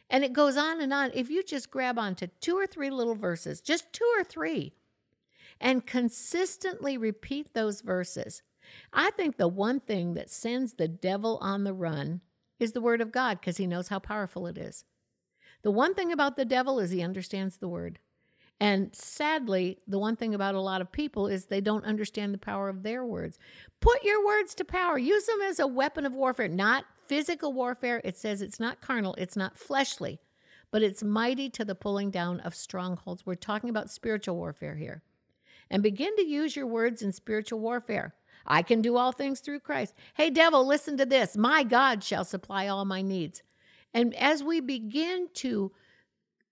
And 0.10 0.24
it 0.24 0.34
goes 0.34 0.58
on 0.58 0.82
and 0.82 0.92
on. 0.92 1.12
If 1.14 1.30
you 1.30 1.44
just 1.44 1.72
grab 1.72 2.00
onto 2.00 2.28
two 2.40 2.58
or 2.58 2.66
three 2.66 2.90
little 2.90 3.16
verses, 3.16 3.62
just 3.62 3.94
two 3.94 4.12
or 4.18 4.24
three, 4.24 4.74
and 5.60 5.86
consistently 5.86 6.98
repeat 6.98 7.54
those 7.54 7.82
verses, 7.82 8.42
I 8.92 9.12
think 9.12 9.38
the 9.38 9.48
one 9.48 9.80
thing 9.80 10.16
that 10.16 10.32
sends 10.32 10.74
the 10.74 10.88
devil 10.88 11.38
on 11.42 11.64
the 11.64 11.74
run 11.74 12.22
is 12.62 12.74
the 12.74 12.82
word 12.82 13.02
of 13.02 13.12
God 13.12 13.40
because 13.40 13.58
he 13.58 13.66
knows 13.66 13.88
how 13.88 14.00
powerful 14.00 14.46
it 14.46 14.58
is. 14.58 14.86
The 15.64 15.72
one 15.72 15.96
thing 15.96 16.12
about 16.12 16.38
the 16.38 16.46
devil 16.46 16.80
is 16.80 16.92
he 16.92 17.02
understands 17.02 17.58
the 17.58 17.68
word. 17.68 18.00
And 18.60 18.96
sadly, 18.96 19.80
the 19.88 19.98
one 19.98 20.16
thing 20.16 20.36
about 20.36 20.54
a 20.54 20.62
lot 20.62 20.82
of 20.82 20.92
people 20.92 21.28
is 21.28 21.46
they 21.46 21.62
don't 21.62 21.84
understand 21.84 22.32
the 22.32 22.38
power 22.38 22.70
of 22.70 22.84
their 22.84 23.04
words. 23.04 23.40
Put 23.80 24.04
your 24.04 24.24
words 24.24 24.54
to 24.56 24.64
power. 24.64 25.00
Use 25.00 25.26
them 25.26 25.42
as 25.42 25.60
a 25.60 25.66
weapon 25.66 26.06
of 26.06 26.14
warfare, 26.14 26.48
not 26.48 26.86
physical 27.08 27.52
warfare. 27.52 28.02
It 28.04 28.16
says 28.16 28.44
it's 28.44 28.60
not 28.60 28.80
carnal, 28.80 29.16
it's 29.16 29.36
not 29.36 29.58
fleshly, 29.58 30.20
but 30.70 30.84
it's 30.84 31.02
mighty 31.02 31.50
to 31.50 31.66
the 31.66 31.74
pulling 31.74 32.12
down 32.12 32.40
of 32.42 32.54
strongholds. 32.54 33.26
We're 33.26 33.34
talking 33.34 33.72
about 33.72 33.90
spiritual 33.90 34.36
warfare 34.36 34.76
here. 34.76 35.02
And 35.72 35.82
begin 35.82 36.16
to 36.18 36.28
use 36.28 36.56
your 36.56 36.68
words 36.68 37.02
in 37.02 37.12
spiritual 37.12 37.60
warfare. 37.60 38.14
I 38.46 38.62
can 38.62 38.82
do 38.82 38.98
all 38.98 39.12
things 39.12 39.40
through 39.40 39.60
Christ. 39.60 39.94
Hey, 40.16 40.30
devil, 40.30 40.66
listen 40.66 40.98
to 40.98 41.06
this. 41.06 41.38
My 41.38 41.64
God 41.64 42.04
shall 42.04 42.26
supply 42.26 42.68
all 42.68 42.86
my 42.86 43.02
needs. 43.02 43.44
And 43.94 44.16
as 44.16 44.44
we 44.44 44.60
begin 44.60 45.28
to 45.36 45.72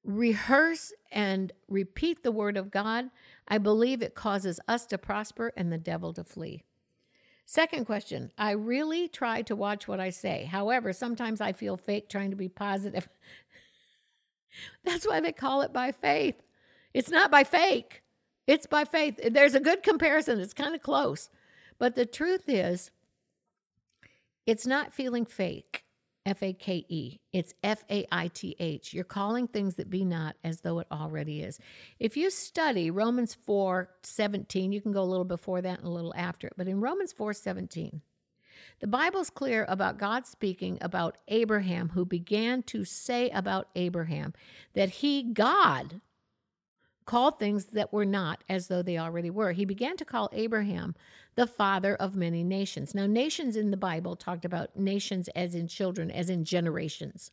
rehearse 0.04 0.94
and 1.12 1.52
repeat 1.68 2.24
the 2.24 2.32
word 2.32 2.58
of 2.58 2.72
God, 2.72 3.10
I 3.48 3.58
believe 3.58 4.02
it 4.02 4.16
causes 4.16 4.60
us 4.68 4.86
to 4.88 4.98
prosper 4.98 5.52
and 5.56 5.72
the 5.72 5.78
devil 5.78 6.14
to 6.14 6.24
flee. 6.24 6.64
Second 7.46 7.86
question 7.86 8.32
I 8.38 8.52
really 8.52 9.08
try 9.08 9.42
to 9.44 9.56
watch 9.56 9.88
what 9.88 10.00
I 10.00 10.12
say. 10.12 10.48
However, 10.52 10.94
sometimes 10.94 11.42
I 11.42 11.54
feel 11.54 11.78
fake 11.78 12.08
trying 12.08 12.30
to 12.30 12.36
be 12.36 12.50
positive. 12.50 13.10
That's 14.84 15.08
why 15.08 15.20
they 15.20 15.32
call 15.32 15.62
it 15.62 15.74
by 15.74 15.92
faith. 15.92 16.36
It's 16.94 17.10
not 17.10 17.32
by 17.32 17.44
fake, 17.44 18.04
it's 18.46 18.68
by 18.68 18.86
faith. 18.86 19.20
There's 19.32 19.56
a 19.56 19.60
good 19.60 19.84
comparison, 19.84 20.40
it's 20.40 20.54
kind 20.54 20.76
of 20.76 20.82
close. 20.82 21.30
But 21.80 21.96
the 21.96 22.06
truth 22.06 22.44
is, 22.48 22.92
it's 24.46 24.68
not 24.68 24.94
feeling 24.94 25.26
fake, 25.26 25.86
F 26.26 26.44
A 26.44 26.54
K 26.54 26.86
E. 26.90 27.20
It's 27.32 27.54
F 27.64 27.84
A 27.90 28.06
I 28.12 28.28
T 28.28 28.56
H. 28.60 28.94
You're 28.94 29.04
calling 29.04 29.48
things 29.48 29.76
that 29.76 29.90
be 29.90 30.04
not 30.04 30.36
as 30.44 30.62
though 30.62 30.80
it 30.80 30.88
already 30.92 31.42
is. 31.42 31.60
If 32.00 32.18
you 32.18 32.30
study 32.30 32.92
Romans 32.92 33.34
4 33.34 33.90
17, 34.04 34.72
you 34.72 34.82
can 34.82 34.92
go 34.92 35.02
a 35.02 35.04
little 35.04 35.26
before 35.26 35.62
that 35.62 35.80
and 35.80 35.88
a 35.88 35.92
little 35.92 36.14
after 36.16 36.48
it, 36.48 36.54
but 36.58 36.68
in 36.68 36.82
Romans 36.82 37.14
4 37.14 37.34
17, 37.34 38.02
the 38.80 38.88
Bible's 38.88 39.30
clear 39.30 39.66
about 39.70 39.98
God 39.98 40.26
speaking 40.26 40.78
about 40.82 41.18
Abraham, 41.28 41.90
who 41.90 42.06
began 42.06 42.64
to 42.64 42.86
say 42.86 43.30
about 43.30 43.70
Abraham 43.76 44.34
that 44.74 44.90
he, 44.90 45.24
God, 45.24 46.02
called 47.10 47.40
things 47.40 47.66
that 47.66 47.92
were 47.92 48.06
not 48.06 48.44
as 48.48 48.68
though 48.68 48.84
they 48.84 49.00
already 49.00 49.32
were. 49.32 49.52
He 49.52 49.66
began 49.66 49.98
to 49.98 50.06
call 50.06 50.30
Abraham 50.32 50.94
the 51.34 51.48
father 51.48 51.96
of 51.96 52.16
many 52.16 52.44
nations. 52.44 52.94
Now, 52.94 53.08
nations 53.08 53.56
in 53.56 53.72
the 53.72 53.78
Bible 53.78 54.16
talked 54.16 54.46
about 54.46 54.78
nations 54.78 55.28
as 55.30 55.56
in 55.56 55.68
children, 55.68 56.12
as 56.12 56.30
in 56.30 56.44
generations. 56.44 57.32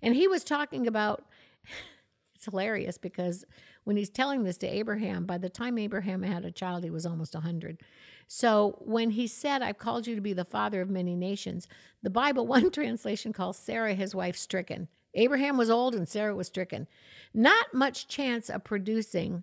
And 0.00 0.14
he 0.14 0.28
was 0.28 0.44
talking 0.44 0.86
about, 0.86 1.24
it's 2.36 2.44
hilarious 2.44 2.96
because 2.96 3.44
when 3.82 3.96
he's 3.96 4.08
telling 4.08 4.44
this 4.44 4.58
to 4.58 4.68
Abraham, 4.68 5.26
by 5.26 5.38
the 5.38 5.48
time 5.48 5.78
Abraham 5.78 6.22
had 6.22 6.44
a 6.44 6.52
child, 6.52 6.84
he 6.84 6.90
was 6.90 7.06
almost 7.06 7.34
100. 7.34 7.80
So 8.28 8.78
when 8.84 9.10
he 9.10 9.26
said, 9.26 9.62
I've 9.62 9.78
called 9.78 10.06
you 10.06 10.14
to 10.14 10.20
be 10.20 10.32
the 10.32 10.44
father 10.44 10.80
of 10.80 10.90
many 10.90 11.16
nations, 11.16 11.66
the 12.04 12.10
Bible, 12.10 12.46
one 12.56 12.70
translation 12.70 13.32
calls 13.32 13.56
Sarah 13.58 13.94
his 13.94 14.14
wife 14.14 14.36
stricken. 14.36 14.86
Abraham 15.16 15.56
was 15.56 15.70
old 15.70 15.94
and 15.94 16.08
Sarah 16.08 16.36
was 16.36 16.46
stricken. 16.46 16.86
Not 17.34 17.74
much 17.74 18.06
chance 18.06 18.48
of 18.48 18.64
producing 18.64 19.42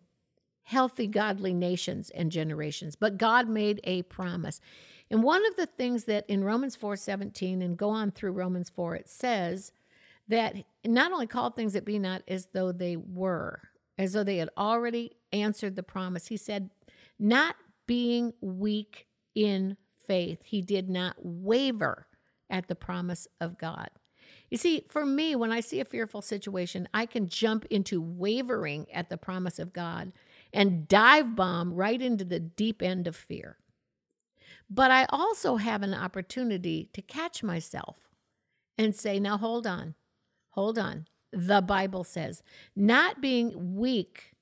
healthy, 0.63 1.07
godly 1.07 1.53
nations 1.53 2.09
and 2.11 2.31
generations, 2.31 2.95
but 2.95 3.17
God 3.17 3.49
made 3.49 3.81
a 3.83 4.03
promise. 4.03 4.61
And 5.11 5.21
one 5.21 5.45
of 5.45 5.57
the 5.57 5.65
things 5.65 6.05
that 6.05 6.25
in 6.29 6.43
Romans 6.43 6.75
4 6.75 6.95
17 6.95 7.61
and 7.61 7.77
go 7.77 7.89
on 7.89 8.11
through 8.11 8.31
Romans 8.31 8.69
4, 8.69 8.95
it 8.95 9.09
says 9.09 9.73
that 10.27 10.55
not 10.85 11.11
only 11.11 11.27
called 11.27 11.55
things 11.55 11.73
that 11.73 11.85
be 11.85 11.99
not 11.99 12.23
as 12.27 12.47
though 12.53 12.71
they 12.71 12.95
were, 12.95 13.59
as 13.97 14.13
though 14.13 14.23
they 14.23 14.37
had 14.37 14.49
already 14.57 15.11
answered 15.31 15.75
the 15.75 15.83
promise. 15.83 16.27
He 16.27 16.37
said, 16.37 16.69
not 17.19 17.55
being 17.85 18.33
weak 18.41 19.07
in 19.35 19.77
faith, 20.07 20.39
he 20.43 20.61
did 20.61 20.89
not 20.89 21.15
waver 21.19 22.07
at 22.49 22.67
the 22.67 22.75
promise 22.75 23.27
of 23.41 23.57
God. 23.57 23.89
You 24.53 24.59
see, 24.59 24.85
for 24.87 25.03
me, 25.03 25.35
when 25.35 25.51
I 25.51 25.61
see 25.61 25.79
a 25.79 25.85
fearful 25.85 26.21
situation, 26.21 26.87
I 26.93 27.07
can 27.07 27.27
jump 27.27 27.65
into 27.71 27.99
wavering 27.99 28.85
at 28.93 29.09
the 29.09 29.17
promise 29.17 29.57
of 29.57 29.73
God 29.73 30.11
and 30.53 30.87
dive 30.87 31.35
bomb 31.35 31.73
right 31.73 31.99
into 31.99 32.23
the 32.23 32.39
deep 32.39 32.83
end 32.83 33.07
of 33.07 33.15
fear. 33.15 33.57
But 34.69 34.91
I 34.91 35.07
also 35.09 35.55
have 35.55 35.81
an 35.81 35.95
opportunity 35.95 36.91
to 36.93 37.01
catch 37.01 37.41
myself 37.41 37.97
and 38.77 38.95
say, 38.95 39.19
now 39.19 39.37
hold 39.39 39.65
on, 39.65 39.95
hold 40.51 40.77
on. 40.77 41.07
The 41.31 41.63
Bible 41.63 42.03
says, 42.03 42.43
not 42.75 43.21
being 43.21 43.75
weak 43.75 44.32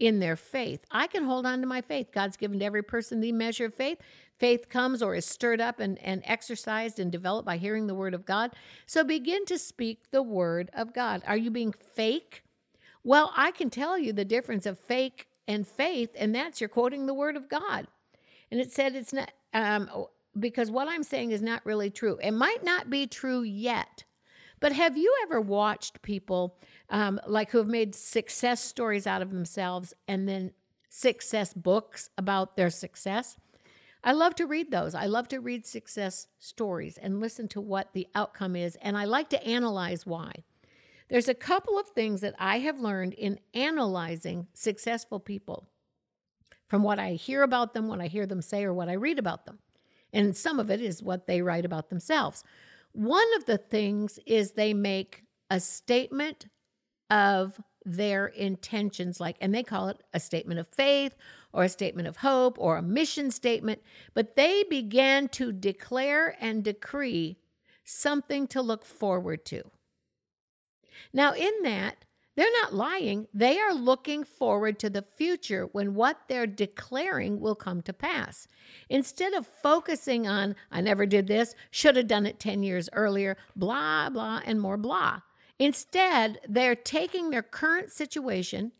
in 0.00 0.18
their 0.18 0.34
faith. 0.34 0.84
I 0.90 1.06
can 1.06 1.24
hold 1.24 1.46
on 1.46 1.60
to 1.60 1.66
my 1.66 1.82
faith. 1.82 2.08
God's 2.12 2.36
given 2.36 2.58
to 2.58 2.64
every 2.64 2.82
person 2.82 3.20
the 3.20 3.30
measure 3.30 3.66
of 3.66 3.74
faith. 3.74 3.98
Faith 4.38 4.70
comes 4.70 5.02
or 5.02 5.14
is 5.14 5.26
stirred 5.26 5.60
up 5.60 5.78
and, 5.78 5.98
and 5.98 6.22
exercised 6.24 6.98
and 6.98 7.12
developed 7.12 7.44
by 7.44 7.58
hearing 7.58 7.86
the 7.86 7.94
word 7.94 8.14
of 8.14 8.24
God. 8.24 8.52
So 8.86 9.04
begin 9.04 9.44
to 9.44 9.58
speak 9.58 10.10
the 10.10 10.22
word 10.22 10.70
of 10.72 10.94
God. 10.94 11.22
Are 11.26 11.36
you 11.36 11.50
being 11.50 11.72
fake? 11.72 12.42
Well, 13.04 13.32
I 13.36 13.50
can 13.50 13.68
tell 13.68 13.98
you 13.98 14.14
the 14.14 14.24
difference 14.24 14.64
of 14.64 14.78
fake 14.78 15.26
and 15.46 15.68
faith, 15.68 16.10
and 16.16 16.34
that's 16.34 16.60
you're 16.60 16.68
quoting 16.68 17.04
the 17.04 17.14
word 17.14 17.36
of 17.36 17.48
God. 17.48 17.86
And 18.50 18.58
it 18.58 18.72
said 18.72 18.94
it's 18.94 19.12
not, 19.12 19.30
um, 19.52 20.06
because 20.38 20.70
what 20.70 20.88
I'm 20.88 21.02
saying 21.02 21.32
is 21.32 21.42
not 21.42 21.64
really 21.66 21.90
true. 21.90 22.18
It 22.22 22.32
might 22.32 22.64
not 22.64 22.88
be 22.88 23.06
true 23.06 23.42
yet. 23.42 24.04
But 24.60 24.72
have 24.72 24.96
you 24.96 25.14
ever 25.22 25.40
watched 25.40 26.02
people 26.02 26.56
um, 26.90 27.20
like 27.26 27.50
who 27.50 27.58
have 27.58 27.68
made 27.68 27.94
success 27.94 28.62
stories 28.62 29.06
out 29.06 29.22
of 29.22 29.30
themselves 29.30 29.94
and 30.06 30.28
then 30.28 30.52
success 30.88 31.54
books 31.54 32.10
about 32.18 32.56
their 32.56 32.70
success? 32.70 33.36
I 34.02 34.12
love 34.12 34.34
to 34.36 34.46
read 34.46 34.70
those. 34.70 34.94
I 34.94 35.06
love 35.06 35.28
to 35.28 35.40
read 35.40 35.66
success 35.66 36.26
stories 36.38 36.96
and 36.96 37.20
listen 37.20 37.48
to 37.48 37.60
what 37.60 37.92
the 37.92 38.06
outcome 38.14 38.56
is. 38.56 38.76
And 38.76 38.96
I 38.96 39.04
like 39.04 39.28
to 39.30 39.46
analyze 39.46 40.06
why. 40.06 40.32
There's 41.10 41.28
a 41.28 41.34
couple 41.34 41.78
of 41.78 41.88
things 41.88 42.20
that 42.22 42.34
I 42.38 42.60
have 42.60 42.78
learned 42.78 43.14
in 43.14 43.40
analyzing 43.52 44.46
successful 44.54 45.20
people 45.20 45.68
from 46.68 46.82
what 46.82 46.98
I 46.98 47.12
hear 47.12 47.42
about 47.42 47.74
them, 47.74 47.88
what 47.88 48.00
I 48.00 48.06
hear 48.06 48.26
them 48.26 48.40
say, 48.40 48.64
or 48.64 48.72
what 48.72 48.88
I 48.88 48.94
read 48.94 49.18
about 49.18 49.44
them. 49.44 49.58
And 50.12 50.36
some 50.36 50.60
of 50.60 50.70
it 50.70 50.80
is 50.80 51.02
what 51.02 51.26
they 51.26 51.42
write 51.42 51.64
about 51.64 51.90
themselves. 51.90 52.44
One 52.92 53.26
of 53.36 53.44
the 53.44 53.58
things 53.58 54.18
is 54.24 54.52
they 54.52 54.72
make 54.72 55.24
a 55.50 55.60
statement 55.60 56.46
of 57.10 57.60
their 57.84 58.26
intentions, 58.26 59.20
like, 59.20 59.36
and 59.40 59.54
they 59.54 59.62
call 59.62 59.88
it 59.88 60.02
a 60.12 60.20
statement 60.20 60.60
of 60.60 60.68
faith 60.68 61.16
or 61.52 61.64
a 61.64 61.68
statement 61.68 62.06
of 62.06 62.18
hope 62.18 62.56
or 62.58 62.76
a 62.76 62.82
mission 62.82 63.30
statement, 63.30 63.82
but 64.14 64.36
they 64.36 64.64
began 64.64 65.28
to 65.28 65.52
declare 65.52 66.36
and 66.40 66.62
decree 66.62 67.38
something 67.84 68.46
to 68.46 68.62
look 68.62 68.84
forward 68.84 69.44
to. 69.46 69.62
Now, 71.12 71.32
in 71.32 71.52
that, 71.62 72.04
they're 72.36 72.46
not 72.62 72.74
lying. 72.74 73.26
They 73.34 73.58
are 73.58 73.74
looking 73.74 74.24
forward 74.24 74.78
to 74.78 74.90
the 74.90 75.02
future 75.02 75.68
when 75.72 75.94
what 75.94 76.20
they're 76.28 76.46
declaring 76.46 77.40
will 77.40 77.56
come 77.56 77.82
to 77.82 77.92
pass. 77.92 78.46
Instead 78.88 79.34
of 79.34 79.46
focusing 79.46 80.28
on, 80.28 80.54
I 80.70 80.80
never 80.80 81.06
did 81.06 81.26
this, 81.26 81.54
should 81.70 81.96
have 81.96 82.06
done 82.06 82.26
it 82.26 82.38
10 82.38 82.62
years 82.62 82.88
earlier, 82.92 83.36
blah, 83.56 84.10
blah, 84.10 84.40
and 84.44 84.60
more 84.60 84.76
blah. 84.76 85.20
Instead, 85.60 86.40
they're 86.48 86.74
taking 86.74 87.30
their 87.30 87.42
current 87.42 87.92
situation, 87.92 88.72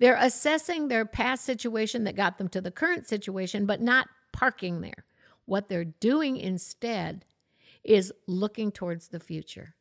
they're 0.00 0.18
assessing 0.18 0.88
their 0.88 1.04
past 1.04 1.44
situation 1.44 2.02
that 2.02 2.16
got 2.16 2.38
them 2.38 2.48
to 2.48 2.60
the 2.60 2.72
current 2.72 3.06
situation, 3.06 3.66
but 3.66 3.80
not 3.80 4.08
parking 4.32 4.80
there. 4.80 5.04
What 5.44 5.68
they're 5.68 5.84
doing 5.84 6.36
instead 6.36 7.24
is 7.84 8.12
looking 8.26 8.72
towards 8.72 9.08
the 9.08 9.20
future 9.20 9.76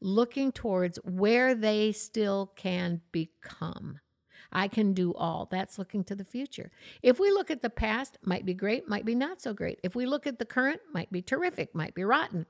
looking 0.00 0.52
towards 0.52 0.98
where 0.98 1.54
they 1.54 1.90
still 1.90 2.52
can 2.56 3.00
become. 3.10 4.00
I 4.52 4.68
can 4.68 4.92
do 4.92 5.12
all. 5.14 5.48
That's 5.50 5.78
looking 5.78 6.04
to 6.04 6.14
the 6.14 6.24
future. 6.24 6.70
If 7.02 7.18
we 7.18 7.30
look 7.30 7.50
at 7.50 7.62
the 7.62 7.70
past, 7.70 8.18
might 8.22 8.44
be 8.44 8.54
great, 8.54 8.88
might 8.88 9.04
be 9.04 9.14
not 9.14 9.40
so 9.40 9.52
great. 9.52 9.80
If 9.82 9.96
we 9.96 10.06
look 10.06 10.26
at 10.26 10.38
the 10.38 10.44
current, 10.44 10.80
might 10.92 11.10
be 11.10 11.22
terrific, 11.22 11.74
might 11.74 11.94
be 11.94 12.04
rotten. 12.04 12.46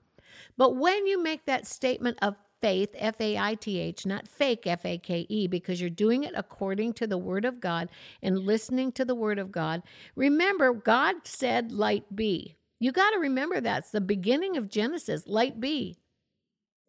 But 0.59 0.77
when 0.77 1.07
you 1.07 1.22
make 1.22 1.46
that 1.46 1.66
statement 1.66 2.18
of 2.20 2.35
faith, 2.61 2.90
F 2.97 3.21
A 3.21 3.37
I 3.37 3.55
T 3.55 3.79
H, 3.79 4.07
not 4.07 4.29
fake, 4.29 4.67
F 4.67 4.85
A 4.85 4.99
K 4.99 5.27
E, 5.29 5.47
because 5.47 5.81
you're 5.81 5.90
doing 5.90 6.25
it 6.25 6.33
according 6.37 6.95
to 6.95 7.07
the 7.07 7.19
Word 7.19 7.45
of 7.45 7.61
God 7.61 7.88
and 8.23 8.38
listening 8.38 8.93
to 8.93 9.05
the 9.05 9.14
Word 9.14 9.38
of 9.38 9.53
God, 9.53 9.83
remember, 10.17 10.73
God 10.73 11.17
said, 11.25 11.73
light 11.73 12.14
be. 12.14 12.57
You 12.81 12.93
got 12.93 13.11
to 13.11 13.19
remember 13.19 13.61
that's 13.61 13.90
the 13.90 14.01
beginning 14.01 14.57
of 14.57 14.69
Genesis, 14.69 15.27
light 15.27 15.61
be. 15.61 15.97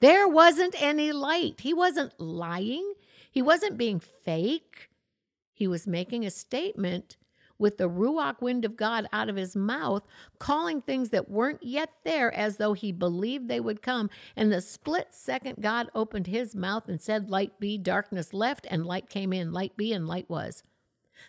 There 0.02 0.28
wasn't 0.28 0.82
any 0.82 1.12
light. 1.12 1.62
He 1.62 1.74
wasn't 1.74 2.20
lying. 2.20 2.94
He 3.32 3.42
wasn't 3.42 3.78
being 3.78 4.00
fake. 4.00 4.90
He 5.54 5.68
was 5.68 5.88
making 5.88 6.26
a 6.26 6.32
statement 6.32 7.18
with 7.58 7.78
the 7.78 7.90
Ruach 7.90 8.42
wind 8.42 8.66
of 8.66 8.76
God 8.76 9.08
out 9.14 9.30
of 9.30 9.36
his 9.36 9.56
mouth, 9.56 10.04
calling 10.40 10.82
things 10.82 11.10
that 11.10 11.30
weren't 11.30 11.64
yet 11.64 11.90
there 12.04 12.34
as 12.34 12.58
though 12.58 12.74
he 12.74 12.92
believed 12.92 13.48
they 13.48 13.60
would 13.60 13.82
come. 13.82 14.10
And 14.36 14.52
the 14.52 14.62
split 14.62 15.08
second 15.12 15.58
God 15.62 15.90
opened 15.96 16.28
his 16.28 16.56
mouth 16.56 16.88
and 16.88 17.02
said, 17.02 17.30
Light 17.30 17.60
be, 17.60 17.78
darkness 17.78 18.34
left, 18.34 18.68
and 18.70 18.86
light 18.86 19.10
came 19.10 19.32
in. 19.32 19.54
Light 19.54 19.78
be, 19.78 19.94
and 19.94 20.08
light 20.08 20.30
was. 20.30 20.64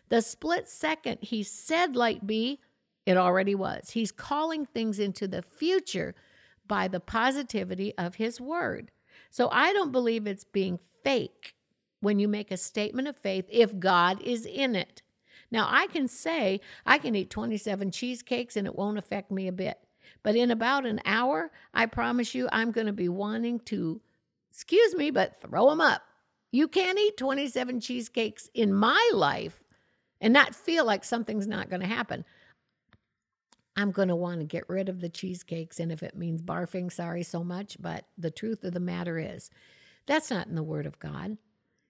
The 0.08 0.22
split 0.22 0.68
second 0.68 1.18
he 1.20 1.42
said, 1.42 1.96
Light 1.96 2.26
be, 2.26 2.60
it 3.04 3.16
already 3.16 3.54
was. 3.54 3.90
He's 3.90 4.10
calling 4.10 4.66
things 4.66 4.98
into 4.98 5.28
the 5.28 5.42
future 5.42 6.14
by 6.66 6.88
the 6.88 7.00
positivity 7.00 7.94
of 7.96 8.16
his 8.16 8.40
word. 8.40 8.90
So 9.30 9.48
I 9.50 9.72
don't 9.72 9.92
believe 9.92 10.26
it's 10.26 10.44
being 10.44 10.80
fake 11.04 11.54
when 12.00 12.18
you 12.18 12.28
make 12.28 12.50
a 12.50 12.56
statement 12.56 13.08
of 13.08 13.16
faith 13.16 13.46
if 13.48 13.78
God 13.78 14.20
is 14.22 14.44
in 14.44 14.74
it. 14.74 15.02
Now, 15.50 15.68
I 15.70 15.86
can 15.86 16.08
say 16.08 16.60
I 16.84 16.98
can 16.98 17.14
eat 17.14 17.30
27 17.30 17.90
cheesecakes 17.90 18.56
and 18.56 18.66
it 18.66 18.74
won't 18.74 18.98
affect 18.98 19.30
me 19.30 19.48
a 19.48 19.52
bit. 19.52 19.78
But 20.22 20.36
in 20.36 20.50
about 20.50 20.86
an 20.86 21.00
hour, 21.04 21.50
I 21.72 21.86
promise 21.86 22.34
you, 22.34 22.48
I'm 22.52 22.72
going 22.72 22.86
to 22.86 22.92
be 22.92 23.08
wanting 23.08 23.60
to, 23.60 24.00
excuse 24.50 24.94
me, 24.94 25.10
but 25.10 25.40
throw 25.40 25.70
them 25.70 25.80
up. 25.80 26.02
You 26.52 26.68
can't 26.68 26.98
eat 26.98 27.16
27 27.16 27.80
cheesecakes 27.80 28.48
in 28.54 28.72
my 28.72 29.10
life 29.12 29.62
and 30.20 30.32
not 30.32 30.54
feel 30.54 30.84
like 30.84 31.04
something's 31.04 31.46
not 31.46 31.70
going 31.70 31.82
to 31.82 31.86
happen. 31.86 32.24
I'm 33.76 33.90
going 33.90 34.08
to 34.08 34.16
want 34.16 34.40
to 34.40 34.46
get 34.46 34.68
rid 34.68 34.88
of 34.88 35.00
the 35.00 35.08
cheesecakes. 35.08 35.78
And 35.78 35.92
if 35.92 36.02
it 36.02 36.16
means 36.16 36.40
barfing, 36.40 36.90
sorry 36.90 37.22
so 37.22 37.44
much. 37.44 37.76
But 37.78 38.06
the 38.16 38.30
truth 38.30 38.64
of 38.64 38.72
the 38.72 38.80
matter 38.80 39.18
is, 39.18 39.50
that's 40.06 40.30
not 40.30 40.46
in 40.46 40.54
the 40.54 40.62
Word 40.62 40.86
of 40.86 40.98
God. 40.98 41.36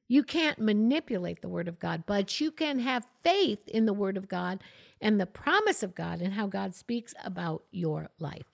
You 0.09 0.23
can't 0.23 0.59
manipulate 0.59 1.42
the 1.42 1.49
Word 1.49 1.69
of 1.69 1.81
God, 1.81 2.05
but 2.07 2.40
you 2.40 2.51
can 2.51 2.79
have 2.79 3.07
faith 3.25 3.66
in 3.69 3.87
the 3.87 3.92
Word 3.92 4.16
of 4.16 4.29
God 4.29 4.62
and 5.01 5.21
the 5.21 5.27
promise 5.27 5.83
of 5.83 5.95
God 5.95 6.21
and 6.21 6.33
how 6.33 6.47
God 6.47 6.75
speaks 6.75 7.14
about 7.25 7.64
your 7.71 8.09
life. 8.19 8.47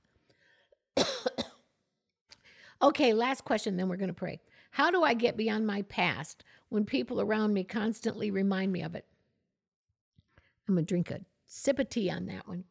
okay, 2.83 3.13
last 3.13 3.45
question, 3.45 3.77
then 3.77 3.89
we're 3.89 3.97
going 3.97 4.09
to 4.09 4.15
pray. 4.15 4.41
How 4.71 4.91
do 4.91 5.03
I 5.03 5.13
get 5.13 5.37
beyond 5.37 5.67
my 5.67 5.83
past 5.83 6.45
when 6.71 6.87
people 6.87 7.21
around 7.21 7.53
me 7.53 7.65
constantly 7.65 8.31
remind 8.31 8.73
me 8.73 8.83
of 8.83 8.95
it? 8.95 9.05
I'm 10.67 10.75
going 10.75 10.87
to 10.87 10.89
drink 10.89 11.11
a 11.11 11.21
sip 11.47 11.79
of 11.79 11.91
tea 11.91 12.11
on 12.11 12.27
that 12.27 12.49
one. 12.49 12.65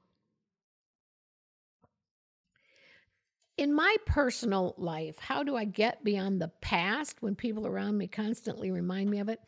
In 3.57 3.73
my 3.73 3.95
personal 4.05 4.73
life, 4.77 5.17
how 5.19 5.43
do 5.43 5.55
I 5.55 5.65
get 5.65 6.03
beyond 6.03 6.41
the 6.41 6.51
past 6.61 7.21
when 7.21 7.35
people 7.35 7.67
around 7.67 7.97
me 7.97 8.07
constantly 8.07 8.71
remind 8.71 9.09
me 9.09 9.19
of 9.19 9.29
it? 9.29 9.39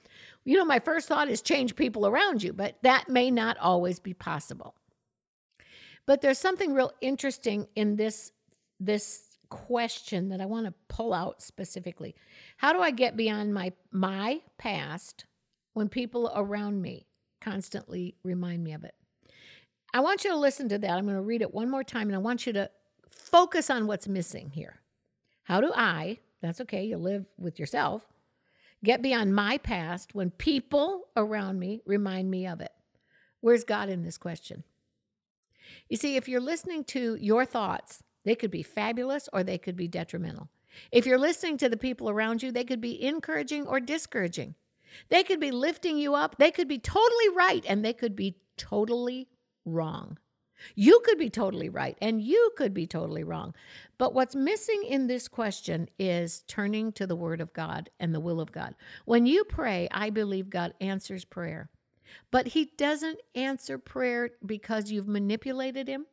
You 0.43 0.57
know, 0.57 0.65
my 0.65 0.79
first 0.79 1.07
thought 1.07 1.29
is 1.29 1.41
change 1.41 1.75
people 1.75 2.05
around 2.05 2.43
you, 2.43 2.53
but 2.53 2.77
that 2.83 3.09
may 3.09 3.31
not 3.31 3.57
always 3.57 3.99
be 3.99 4.13
possible. 4.13 4.75
But 6.05 6.21
there's 6.21 6.39
something 6.39 6.73
real 6.73 6.91
interesting 7.01 7.67
in 7.75 7.95
this 7.95 8.31
this 8.79 9.23
question 9.49 10.29
that 10.29 10.41
I 10.41 10.45
want 10.45 10.65
to 10.65 10.73
pull 10.89 11.13
out 11.13 11.41
specifically. 11.41 12.15
How 12.57 12.73
do 12.73 12.79
I 12.79 12.91
get 12.91 13.15
beyond 13.15 13.53
my 13.53 13.71
my 13.91 14.41
past 14.57 15.25
when 15.73 15.87
people 15.87 16.31
around 16.35 16.81
me 16.81 17.07
constantly 17.39 18.15
remind 18.23 18.63
me 18.63 18.73
of 18.73 18.83
it? 18.83 18.95
I 19.93 20.01
want 20.01 20.23
you 20.23 20.31
to 20.31 20.37
listen 20.37 20.69
to 20.69 20.77
that. 20.79 20.91
I'm 20.91 21.05
going 21.05 21.15
to 21.15 21.21
read 21.21 21.41
it 21.41 21.53
one 21.53 21.69
more 21.69 21.83
time 21.83 22.07
and 22.07 22.15
I 22.15 22.19
want 22.19 22.47
you 22.47 22.53
to 22.53 22.69
focus 23.15 23.69
on 23.69 23.87
what's 23.87 24.07
missing 24.07 24.51
here. 24.51 24.81
How 25.43 25.61
do 25.61 25.71
I, 25.75 26.19
that's 26.41 26.61
okay, 26.61 26.83
you 26.83 26.97
live 26.97 27.25
with 27.37 27.59
yourself, 27.59 28.07
get 28.83 29.01
beyond 29.01 29.35
my 29.35 29.57
past 29.57 30.13
when 30.13 30.31
people 30.31 31.07
around 31.15 31.59
me 31.59 31.81
remind 31.85 32.29
me 32.29 32.47
of 32.47 32.61
it? 32.61 32.71
Where's 33.41 33.63
God 33.63 33.89
in 33.89 34.03
this 34.03 34.17
question? 34.17 34.63
You 35.89 35.97
see, 35.97 36.15
if 36.15 36.27
you're 36.27 36.41
listening 36.41 36.83
to 36.85 37.15
your 37.15 37.45
thoughts, 37.45 38.03
they 38.23 38.35
could 38.35 38.51
be 38.51 38.63
fabulous 38.63 39.27
or 39.33 39.43
they 39.43 39.57
could 39.57 39.75
be 39.75 39.87
detrimental. 39.87 40.49
If 40.91 41.05
you're 41.05 41.19
listening 41.19 41.57
to 41.57 41.69
the 41.69 41.77
people 41.77 42.09
around 42.09 42.41
you, 42.41 42.51
they 42.51 42.63
could 42.63 42.81
be 42.81 43.03
encouraging 43.03 43.67
or 43.67 43.79
discouraging. 43.79 44.55
They 45.09 45.23
could 45.23 45.39
be 45.39 45.51
lifting 45.51 45.97
you 45.97 46.15
up. 46.15 46.37
They 46.37 46.51
could 46.51 46.67
be 46.67 46.79
totally 46.79 47.29
right 47.35 47.65
and 47.67 47.83
they 47.83 47.93
could 47.93 48.15
be 48.15 48.37
totally 48.57 49.27
wrong. 49.65 50.17
You 50.75 51.01
could 51.05 51.17
be 51.17 51.29
totally 51.29 51.69
right 51.69 51.97
and 52.01 52.21
you 52.21 52.51
could 52.57 52.73
be 52.73 52.87
totally 52.87 53.23
wrong. 53.23 53.53
But 53.97 54.13
what's 54.13 54.35
missing 54.35 54.83
in 54.83 55.07
this 55.07 55.27
question 55.27 55.89
is 55.99 56.43
turning 56.47 56.91
to 56.93 57.07
the 57.07 57.15
Word 57.15 57.41
of 57.41 57.53
God 57.53 57.89
and 57.99 58.13
the 58.13 58.19
will 58.19 58.39
of 58.41 58.51
God. 58.51 58.75
When 59.05 59.25
you 59.25 59.43
pray, 59.43 59.87
I 59.91 60.09
believe 60.09 60.49
God 60.49 60.73
answers 60.81 61.25
prayer. 61.25 61.69
But 62.31 62.47
He 62.47 62.71
doesn't 62.77 63.19
answer 63.35 63.77
prayer 63.77 64.31
because 64.45 64.91
you've 64.91 65.07
manipulated 65.07 65.87
Him. 65.87 66.05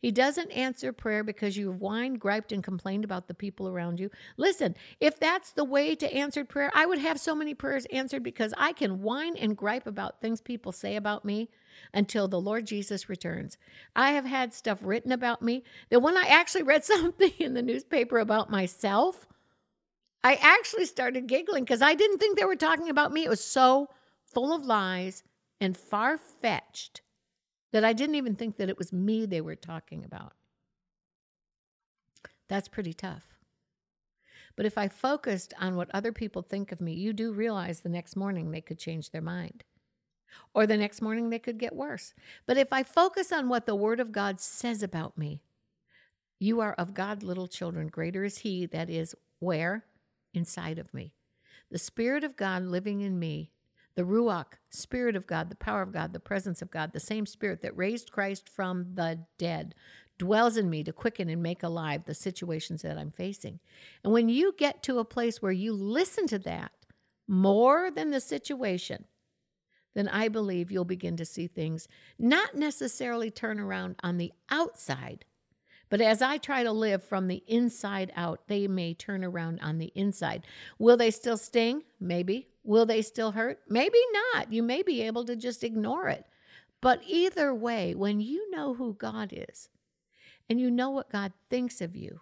He 0.00 0.12
doesn't 0.12 0.52
answer 0.52 0.92
prayer 0.92 1.24
because 1.24 1.56
you've 1.56 1.80
whined, 1.80 2.20
griped, 2.20 2.52
and 2.52 2.62
complained 2.62 3.04
about 3.04 3.26
the 3.26 3.34
people 3.34 3.68
around 3.68 3.98
you. 3.98 4.10
Listen, 4.36 4.76
if 5.00 5.18
that's 5.18 5.52
the 5.52 5.64
way 5.64 5.96
to 5.96 6.14
answered 6.14 6.48
prayer, 6.48 6.70
I 6.72 6.86
would 6.86 6.98
have 6.98 7.18
so 7.18 7.34
many 7.34 7.52
prayers 7.52 7.86
answered 7.86 8.22
because 8.22 8.54
I 8.56 8.72
can 8.72 9.02
whine 9.02 9.36
and 9.36 9.56
gripe 9.56 9.86
about 9.86 10.20
things 10.20 10.40
people 10.40 10.70
say 10.70 10.94
about 10.94 11.24
me 11.24 11.50
until 11.92 12.28
the 12.28 12.40
Lord 12.40 12.66
Jesus 12.66 13.08
returns. 13.08 13.58
I 13.96 14.12
have 14.12 14.24
had 14.24 14.54
stuff 14.54 14.78
written 14.82 15.10
about 15.10 15.42
me 15.42 15.64
that 15.90 16.00
when 16.00 16.16
I 16.16 16.26
actually 16.28 16.62
read 16.62 16.84
something 16.84 17.32
in 17.38 17.54
the 17.54 17.62
newspaper 17.62 18.18
about 18.18 18.50
myself, 18.50 19.26
I 20.22 20.34
actually 20.34 20.86
started 20.86 21.26
giggling 21.26 21.64
because 21.64 21.82
I 21.82 21.94
didn't 21.94 22.18
think 22.18 22.38
they 22.38 22.44
were 22.44 22.56
talking 22.56 22.88
about 22.88 23.12
me. 23.12 23.24
It 23.24 23.30
was 23.30 23.42
so 23.42 23.88
full 24.22 24.54
of 24.54 24.64
lies 24.64 25.24
and 25.60 25.76
far 25.76 26.18
fetched 26.18 27.02
that 27.72 27.84
I 27.84 27.92
didn't 27.92 28.16
even 28.16 28.34
think 28.34 28.56
that 28.56 28.68
it 28.68 28.78
was 28.78 28.92
me 28.92 29.26
they 29.26 29.40
were 29.40 29.56
talking 29.56 30.04
about. 30.04 30.32
That's 32.48 32.68
pretty 32.68 32.94
tough. 32.94 33.24
But 34.56 34.66
if 34.66 34.76
I 34.76 34.88
focused 34.88 35.54
on 35.60 35.76
what 35.76 35.90
other 35.94 36.12
people 36.12 36.42
think 36.42 36.72
of 36.72 36.80
me, 36.80 36.92
you 36.92 37.12
do 37.12 37.32
realize 37.32 37.80
the 37.80 37.88
next 37.88 38.16
morning 38.16 38.50
they 38.50 38.60
could 38.60 38.78
change 38.78 39.10
their 39.10 39.22
mind. 39.22 39.64
Or 40.52 40.66
the 40.66 40.76
next 40.76 41.00
morning 41.00 41.30
they 41.30 41.38
could 41.38 41.58
get 41.58 41.76
worse. 41.76 42.14
But 42.46 42.56
if 42.56 42.72
I 42.72 42.82
focus 42.82 43.32
on 43.32 43.48
what 43.48 43.66
the 43.66 43.76
Word 43.76 44.00
of 44.00 44.12
God 44.12 44.40
says 44.40 44.82
about 44.82 45.16
me, 45.16 45.42
you 46.40 46.60
are 46.60 46.72
of 46.74 46.94
God, 46.94 47.22
little 47.22 47.48
children. 47.48 47.88
Greater 47.88 48.24
is 48.24 48.38
He 48.38 48.66
that 48.66 48.90
is 48.90 49.14
where? 49.38 49.84
Inside 50.34 50.78
of 50.78 50.92
me. 50.92 51.14
The 51.70 51.78
Spirit 51.78 52.24
of 52.24 52.36
God 52.36 52.64
living 52.64 53.00
in 53.00 53.18
me 53.18 53.52
the 53.98 54.04
Ruach, 54.04 54.52
Spirit 54.70 55.16
of 55.16 55.26
God, 55.26 55.50
the 55.50 55.56
power 55.56 55.82
of 55.82 55.90
God, 55.90 56.12
the 56.12 56.20
presence 56.20 56.62
of 56.62 56.70
God, 56.70 56.92
the 56.92 57.00
same 57.00 57.26
Spirit 57.26 57.62
that 57.62 57.76
raised 57.76 58.12
Christ 58.12 58.48
from 58.48 58.94
the 58.94 59.18
dead, 59.38 59.74
dwells 60.18 60.56
in 60.56 60.70
me 60.70 60.84
to 60.84 60.92
quicken 60.92 61.28
and 61.28 61.42
make 61.42 61.64
alive 61.64 62.04
the 62.04 62.14
situations 62.14 62.82
that 62.82 62.96
I'm 62.96 63.10
facing. 63.10 63.58
And 64.04 64.12
when 64.12 64.28
you 64.28 64.54
get 64.56 64.84
to 64.84 65.00
a 65.00 65.04
place 65.04 65.42
where 65.42 65.50
you 65.50 65.72
listen 65.72 66.28
to 66.28 66.38
that 66.38 66.70
more 67.26 67.90
than 67.90 68.12
the 68.12 68.20
situation, 68.20 69.04
then 69.96 70.06
I 70.06 70.28
believe 70.28 70.70
you'll 70.70 70.84
begin 70.84 71.16
to 71.16 71.24
see 71.24 71.48
things 71.48 71.88
not 72.20 72.54
necessarily 72.54 73.32
turn 73.32 73.58
around 73.58 73.96
on 74.04 74.16
the 74.16 74.32
outside, 74.48 75.24
but 75.88 76.00
as 76.00 76.20
I 76.20 76.38
try 76.38 76.62
to 76.62 76.72
live 76.72 77.02
from 77.02 77.28
the 77.28 77.42
inside 77.46 78.12
out, 78.14 78.40
they 78.46 78.68
may 78.68 78.94
turn 78.94 79.24
around 79.24 79.60
on 79.62 79.78
the 79.78 79.92
inside. 79.94 80.46
Will 80.78 80.96
they 80.96 81.10
still 81.10 81.36
sting? 81.36 81.84
Maybe. 81.98 82.48
Will 82.62 82.84
they 82.84 83.02
still 83.02 83.32
hurt? 83.32 83.60
Maybe 83.68 83.98
not. 84.34 84.52
You 84.52 84.62
may 84.62 84.82
be 84.82 85.02
able 85.02 85.24
to 85.24 85.36
just 85.36 85.64
ignore 85.64 86.08
it. 86.08 86.26
But 86.80 87.00
either 87.06 87.54
way, 87.54 87.94
when 87.94 88.20
you 88.20 88.50
know 88.50 88.74
who 88.74 88.94
God 88.94 89.32
is 89.32 89.68
and 90.48 90.60
you 90.60 90.70
know 90.70 90.90
what 90.90 91.10
God 91.10 91.32
thinks 91.50 91.80
of 91.80 91.96
you, 91.96 92.20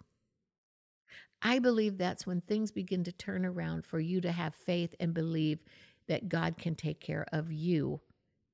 I 1.41 1.59
believe 1.59 1.97
that's 1.97 2.25
when 2.25 2.41
things 2.41 2.71
begin 2.71 3.03
to 3.03 3.11
turn 3.11 3.45
around 3.45 3.85
for 3.85 3.99
you 3.99 4.21
to 4.21 4.31
have 4.31 4.55
faith 4.55 4.95
and 4.99 5.13
believe 5.13 5.59
that 6.07 6.29
God 6.29 6.57
can 6.57 6.73
take 6.73 6.99
care 6.99 7.25
of 7.31 7.51
you 7.51 8.01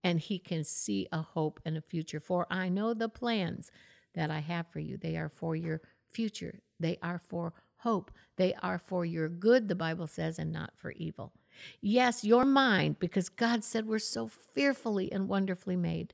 and 0.03 0.19
He 0.19 0.37
can 0.39 0.63
see 0.63 1.07
a 1.11 1.21
hope 1.21 1.61
and 1.63 1.77
a 1.77 1.81
future. 1.81 2.19
For 2.19 2.45
I 2.49 2.67
know 2.67 2.93
the 2.93 3.07
plans 3.07 3.71
that 4.13 4.31
I 4.31 4.39
have 4.39 4.67
for 4.67 4.79
you, 4.79 4.97
they 4.97 5.17
are 5.17 5.29
for 5.29 5.55
your 5.55 5.81
future, 6.09 6.59
they 6.79 6.97
are 7.01 7.19
for 7.19 7.53
hope, 7.77 8.11
they 8.37 8.53
are 8.61 8.79
for 8.79 9.05
your 9.05 9.29
good, 9.29 9.67
the 9.67 9.75
Bible 9.75 10.07
says, 10.07 10.39
and 10.39 10.51
not 10.51 10.71
for 10.75 10.91
evil. 10.91 11.33
Yes, 11.81 12.23
your 12.23 12.45
mind, 12.45 12.99
because 12.99 13.29
God 13.29 13.63
said 13.63 13.85
we're 13.85 13.99
so 13.99 14.27
fearfully 14.27 15.11
and 15.11 15.27
wonderfully 15.27 15.75
made. 15.75 16.13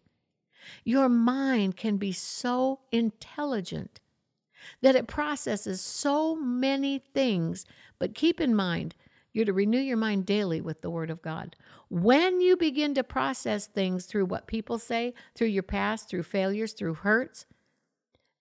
Your 0.83 1.09
mind 1.09 1.77
can 1.77 1.97
be 1.97 2.11
so 2.11 2.81
intelligent 2.91 3.99
that 4.81 4.95
it 4.95 5.07
processes 5.07 5.81
so 5.81 6.35
many 6.35 6.99
things. 6.99 7.65
But 7.97 8.13
keep 8.13 8.41
in 8.41 8.55
mind, 8.55 8.95
you're 9.31 9.45
to 9.45 9.53
renew 9.53 9.79
your 9.79 9.97
mind 9.97 10.25
daily 10.25 10.59
with 10.59 10.81
the 10.81 10.89
Word 10.89 11.09
of 11.09 11.21
God. 11.21 11.55
When 11.89 12.41
you 12.41 12.57
begin 12.57 12.93
to 12.95 13.03
process 13.03 13.67
things 13.67 14.05
through 14.05 14.25
what 14.25 14.47
people 14.47 14.77
say, 14.77 15.13
through 15.35 15.47
your 15.47 15.63
past, 15.63 16.09
through 16.09 16.23
failures, 16.23 16.73
through 16.73 16.95
hurts, 16.95 17.45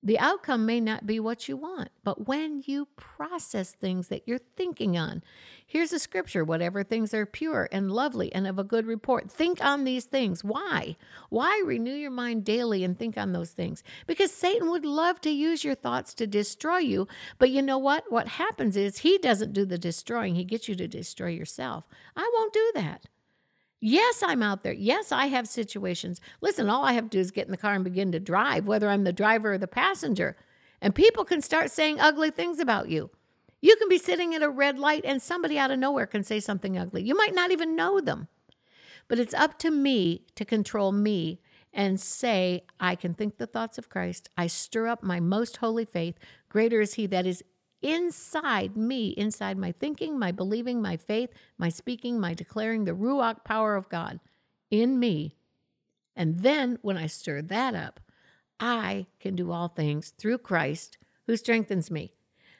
the 0.00 0.18
outcome 0.20 0.64
may 0.64 0.80
not 0.80 1.06
be 1.06 1.18
what 1.18 1.48
you 1.48 1.56
want, 1.56 1.88
but 2.04 2.28
when 2.28 2.62
you 2.66 2.86
process 2.94 3.72
things 3.72 4.08
that 4.08 4.28
you're 4.28 4.38
thinking 4.38 4.96
on, 4.96 5.24
here's 5.66 5.92
a 5.92 5.98
scripture 5.98 6.44
whatever 6.44 6.84
things 6.84 7.12
are 7.12 7.26
pure 7.26 7.68
and 7.72 7.90
lovely 7.90 8.32
and 8.32 8.46
of 8.46 8.60
a 8.60 8.64
good 8.64 8.86
report, 8.86 9.28
think 9.28 9.62
on 9.64 9.82
these 9.82 10.04
things. 10.04 10.44
Why? 10.44 10.96
Why 11.30 11.60
renew 11.66 11.94
your 11.94 12.12
mind 12.12 12.44
daily 12.44 12.84
and 12.84 12.96
think 12.96 13.18
on 13.18 13.32
those 13.32 13.50
things? 13.50 13.82
Because 14.06 14.30
Satan 14.30 14.70
would 14.70 14.84
love 14.84 15.20
to 15.22 15.30
use 15.30 15.64
your 15.64 15.74
thoughts 15.74 16.14
to 16.14 16.28
destroy 16.28 16.78
you, 16.78 17.08
but 17.38 17.50
you 17.50 17.60
know 17.60 17.78
what? 17.78 18.04
What 18.08 18.28
happens 18.28 18.76
is 18.76 18.98
he 18.98 19.18
doesn't 19.18 19.52
do 19.52 19.64
the 19.64 19.78
destroying, 19.78 20.36
he 20.36 20.44
gets 20.44 20.68
you 20.68 20.76
to 20.76 20.86
destroy 20.86 21.30
yourself. 21.30 21.88
I 22.16 22.30
won't 22.34 22.52
do 22.52 22.70
that. 22.76 23.06
Yes, 23.80 24.22
I'm 24.26 24.42
out 24.42 24.62
there. 24.64 24.72
Yes, 24.72 25.12
I 25.12 25.26
have 25.26 25.46
situations. 25.46 26.20
Listen, 26.40 26.68
all 26.68 26.84
I 26.84 26.94
have 26.94 27.04
to 27.04 27.10
do 27.10 27.20
is 27.20 27.30
get 27.30 27.46
in 27.46 27.52
the 27.52 27.56
car 27.56 27.74
and 27.74 27.84
begin 27.84 28.10
to 28.12 28.20
drive, 28.20 28.66
whether 28.66 28.88
I'm 28.88 29.04
the 29.04 29.12
driver 29.12 29.52
or 29.52 29.58
the 29.58 29.68
passenger. 29.68 30.36
And 30.80 30.94
people 30.94 31.24
can 31.24 31.40
start 31.40 31.70
saying 31.70 32.00
ugly 32.00 32.30
things 32.30 32.58
about 32.58 32.88
you. 32.88 33.10
You 33.60 33.76
can 33.76 33.88
be 33.88 33.98
sitting 33.98 34.34
at 34.34 34.42
a 34.42 34.48
red 34.48 34.78
light 34.78 35.04
and 35.04 35.20
somebody 35.20 35.58
out 35.58 35.70
of 35.70 35.78
nowhere 35.78 36.06
can 36.06 36.22
say 36.22 36.40
something 36.40 36.78
ugly. 36.78 37.02
You 37.02 37.16
might 37.16 37.34
not 37.34 37.50
even 37.50 37.76
know 37.76 38.00
them. 38.00 38.28
But 39.08 39.18
it's 39.18 39.34
up 39.34 39.58
to 39.60 39.70
me 39.70 40.22
to 40.34 40.44
control 40.44 40.92
me 40.92 41.40
and 41.72 42.00
say, 42.00 42.64
I 42.78 42.94
can 42.94 43.14
think 43.14 43.38
the 43.38 43.46
thoughts 43.46 43.78
of 43.78 43.88
Christ. 43.88 44.28
I 44.36 44.46
stir 44.46 44.86
up 44.86 45.02
my 45.02 45.20
most 45.20 45.58
holy 45.58 45.84
faith. 45.84 46.18
Greater 46.48 46.80
is 46.80 46.94
he 46.94 47.06
that 47.06 47.26
is 47.26 47.42
inside 47.82 48.76
me, 48.76 49.08
inside 49.10 49.56
my 49.56 49.72
thinking, 49.72 50.18
my 50.18 50.32
believing, 50.32 50.82
my 50.82 50.96
faith, 50.96 51.30
my 51.56 51.68
speaking, 51.68 52.18
my 52.18 52.34
declaring 52.34 52.84
the 52.84 52.92
Ruach 52.92 53.44
power 53.44 53.76
of 53.76 53.88
God 53.88 54.20
in 54.70 54.98
me. 54.98 55.36
And 56.16 56.38
then 56.38 56.78
when 56.82 56.96
I 56.96 57.06
stir 57.06 57.42
that 57.42 57.74
up, 57.74 58.00
I 58.58 59.06
can 59.20 59.36
do 59.36 59.52
all 59.52 59.68
things 59.68 60.12
through 60.18 60.38
Christ 60.38 60.98
who 61.26 61.36
strengthens 61.36 61.90
me. 61.90 62.12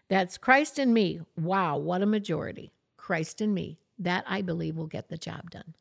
That's 0.08 0.38
Christ 0.38 0.78
in 0.78 0.92
me. 0.92 1.20
Wow, 1.36 1.76
what 1.78 2.02
a 2.02 2.06
majority. 2.06 2.72
Christ 2.96 3.40
in 3.40 3.52
me. 3.52 3.78
That 3.98 4.24
I 4.28 4.42
believe 4.42 4.76
will 4.76 4.86
get 4.86 5.08
the 5.08 5.18
job 5.18 5.50
done. 5.50 5.74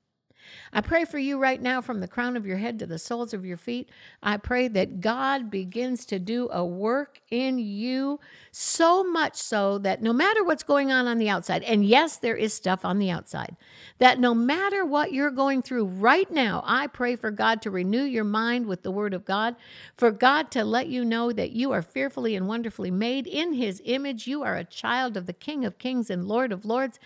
I 0.73 0.81
pray 0.81 1.05
for 1.05 1.17
you 1.17 1.39
right 1.39 1.61
now 1.61 1.81
from 1.81 1.99
the 1.99 2.07
crown 2.07 2.37
of 2.37 2.45
your 2.45 2.57
head 2.57 2.79
to 2.79 2.85
the 2.85 2.99
soles 2.99 3.33
of 3.33 3.45
your 3.45 3.57
feet. 3.57 3.89
I 4.21 4.37
pray 4.37 4.67
that 4.69 5.01
God 5.01 5.49
begins 5.49 6.05
to 6.05 6.19
do 6.19 6.49
a 6.51 6.65
work 6.65 7.19
in 7.29 7.59
you 7.59 8.19
so 8.51 9.03
much 9.03 9.35
so 9.35 9.77
that 9.79 10.01
no 10.01 10.13
matter 10.13 10.43
what's 10.43 10.63
going 10.63 10.91
on 10.91 11.07
on 11.07 11.17
the 11.17 11.29
outside, 11.29 11.63
and 11.63 11.85
yes, 11.85 12.17
there 12.17 12.35
is 12.35 12.53
stuff 12.53 12.83
on 12.83 12.99
the 12.99 13.09
outside, 13.09 13.55
that 13.99 14.19
no 14.19 14.33
matter 14.33 14.85
what 14.85 15.13
you're 15.13 15.31
going 15.31 15.61
through 15.61 15.85
right 15.85 16.29
now, 16.31 16.63
I 16.65 16.87
pray 16.87 17.15
for 17.15 17.31
God 17.31 17.61
to 17.61 17.71
renew 17.71 18.03
your 18.03 18.23
mind 18.23 18.65
with 18.65 18.83
the 18.83 18.91
Word 18.91 19.13
of 19.13 19.25
God, 19.25 19.55
for 19.95 20.11
God 20.11 20.51
to 20.51 20.63
let 20.63 20.87
you 20.87 21.05
know 21.05 21.31
that 21.31 21.51
you 21.51 21.71
are 21.71 21.81
fearfully 21.81 22.35
and 22.35 22.47
wonderfully 22.47 22.91
made 22.91 23.27
in 23.27 23.53
His 23.53 23.81
image. 23.85 24.27
You 24.27 24.43
are 24.43 24.55
a 24.55 24.63
child 24.63 25.17
of 25.17 25.25
the 25.25 25.33
King 25.33 25.65
of 25.65 25.77
Kings 25.77 26.09
and 26.09 26.27
Lord 26.27 26.51
of 26.51 26.65
Lords. 26.65 26.99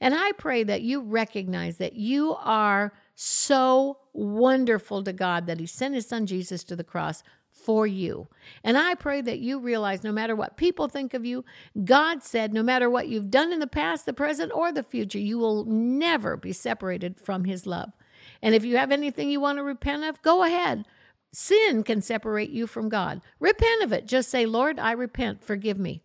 And 0.00 0.14
I 0.14 0.32
pray 0.32 0.62
that 0.64 0.82
you 0.82 1.00
recognize 1.00 1.78
that 1.78 1.94
you 1.94 2.36
are 2.40 2.92
so 3.14 3.98
wonderful 4.12 5.02
to 5.04 5.12
God 5.12 5.46
that 5.46 5.60
He 5.60 5.66
sent 5.66 5.94
His 5.94 6.06
Son 6.06 6.26
Jesus 6.26 6.62
to 6.64 6.76
the 6.76 6.84
cross 6.84 7.22
for 7.50 7.86
you. 7.86 8.28
And 8.62 8.78
I 8.78 8.94
pray 8.94 9.20
that 9.20 9.40
you 9.40 9.58
realize 9.58 10.04
no 10.04 10.12
matter 10.12 10.36
what 10.36 10.56
people 10.56 10.88
think 10.88 11.14
of 11.14 11.24
you, 11.24 11.44
God 11.84 12.22
said, 12.22 12.52
no 12.52 12.62
matter 12.62 12.88
what 12.88 13.08
you've 13.08 13.30
done 13.30 13.52
in 13.52 13.58
the 13.58 13.66
past, 13.66 14.06
the 14.06 14.12
present, 14.12 14.52
or 14.54 14.70
the 14.70 14.82
future, 14.82 15.18
you 15.18 15.38
will 15.38 15.64
never 15.64 16.36
be 16.36 16.52
separated 16.52 17.20
from 17.20 17.44
His 17.44 17.66
love. 17.66 17.90
And 18.40 18.54
if 18.54 18.64
you 18.64 18.76
have 18.76 18.92
anything 18.92 19.30
you 19.30 19.40
want 19.40 19.58
to 19.58 19.64
repent 19.64 20.04
of, 20.04 20.22
go 20.22 20.44
ahead. 20.44 20.86
Sin 21.32 21.82
can 21.82 22.00
separate 22.00 22.50
you 22.50 22.66
from 22.66 22.88
God. 22.88 23.20
Repent 23.40 23.82
of 23.82 23.92
it. 23.92 24.06
Just 24.06 24.30
say, 24.30 24.46
Lord, 24.46 24.78
I 24.78 24.92
repent. 24.92 25.44
Forgive 25.44 25.78
me 25.78 26.02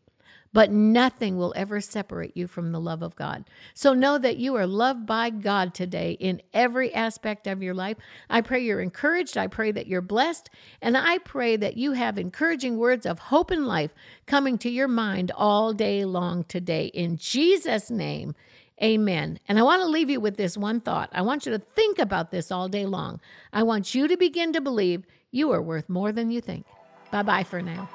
but 0.53 0.71
nothing 0.71 1.35
will 1.35 1.51
ever 1.55 1.81
separate 1.81 2.37
you 2.37 2.47
from 2.47 2.71
the 2.71 2.79
love 2.79 3.01
of 3.01 3.15
God. 3.15 3.43
So 3.73 3.93
know 3.93 4.19
that 4.19 4.37
you 4.37 4.55
are 4.55 4.67
loved 4.67 5.05
by 5.05 5.31
God 5.31 5.73
today 5.73 6.11
in 6.19 6.41
every 6.53 6.93
aspect 6.93 7.47
of 7.47 7.63
your 7.63 7.73
life. 7.73 7.97
I 8.29 8.41
pray 8.41 8.63
you're 8.63 8.79
encouraged. 8.79 9.35
I 9.35 9.47
pray 9.47 9.71
that 9.71 9.87
you're 9.87 10.01
blessed. 10.01 10.51
And 10.81 10.95
I 10.95 11.17
pray 11.17 11.57
that 11.57 11.75
you 11.75 11.93
have 11.93 12.17
encouraging 12.17 12.77
words 12.77 13.05
of 13.05 13.17
hope 13.17 13.49
and 13.49 13.67
life 13.67 13.91
coming 14.27 14.59
to 14.59 14.69
your 14.69 14.87
mind 14.87 15.31
all 15.35 15.73
day 15.73 16.05
long 16.05 16.43
today. 16.43 16.85
In 16.85 17.17
Jesus' 17.17 17.89
name, 17.89 18.35
Amen. 18.81 19.39
And 19.47 19.59
I 19.59 19.63
want 19.63 19.81
to 19.81 19.87
leave 19.87 20.09
you 20.09 20.19
with 20.19 20.35
this 20.35 20.57
one 20.57 20.81
thought. 20.81 21.09
I 21.13 21.21
want 21.21 21.45
you 21.45 21.51
to 21.51 21.59
think 21.59 21.99
about 21.99 22.31
this 22.31 22.51
all 22.51 22.67
day 22.67 22.85
long. 22.85 23.21
I 23.53 23.63
want 23.63 23.93
you 23.93 24.07
to 24.07 24.17
begin 24.17 24.51
to 24.53 24.61
believe 24.61 25.05
you 25.31 25.51
are 25.51 25.61
worth 25.61 25.87
more 25.87 26.11
than 26.11 26.31
you 26.31 26.41
think. 26.41 26.65
Bye 27.11 27.23
bye 27.23 27.43
for 27.43 27.61
now. 27.61 27.87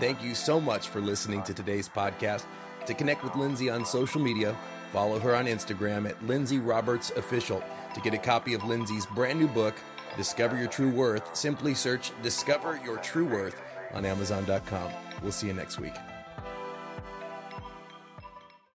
Thank 0.00 0.22
you 0.22 0.34
so 0.34 0.60
much 0.60 0.88
for 0.88 1.00
listening 1.00 1.42
to 1.42 1.52
today's 1.52 1.88
podcast. 1.88 2.44
To 2.86 2.94
connect 2.94 3.24
with 3.24 3.34
Lindsay 3.34 3.68
on 3.68 3.84
social 3.84 4.20
media, 4.20 4.56
follow 4.92 5.18
her 5.18 5.34
on 5.34 5.46
Instagram 5.46 6.08
at 6.08 6.22
Lindsay 6.24 6.58
Roberts 6.58 7.10
Official. 7.16 7.62
To 7.94 8.00
get 8.00 8.14
a 8.14 8.18
copy 8.18 8.54
of 8.54 8.64
Lindsay's 8.64 9.06
brand 9.06 9.40
new 9.40 9.48
book, 9.48 9.74
Discover 10.16 10.56
Your 10.56 10.68
True 10.68 10.90
Worth, 10.90 11.34
simply 11.36 11.74
search 11.74 12.12
Discover 12.22 12.80
Your 12.84 12.98
True 12.98 13.26
Worth 13.26 13.60
on 13.92 14.04
Amazon.com. 14.04 14.92
We'll 15.20 15.32
see 15.32 15.48
you 15.48 15.52
next 15.54 15.80
week. 15.80 15.94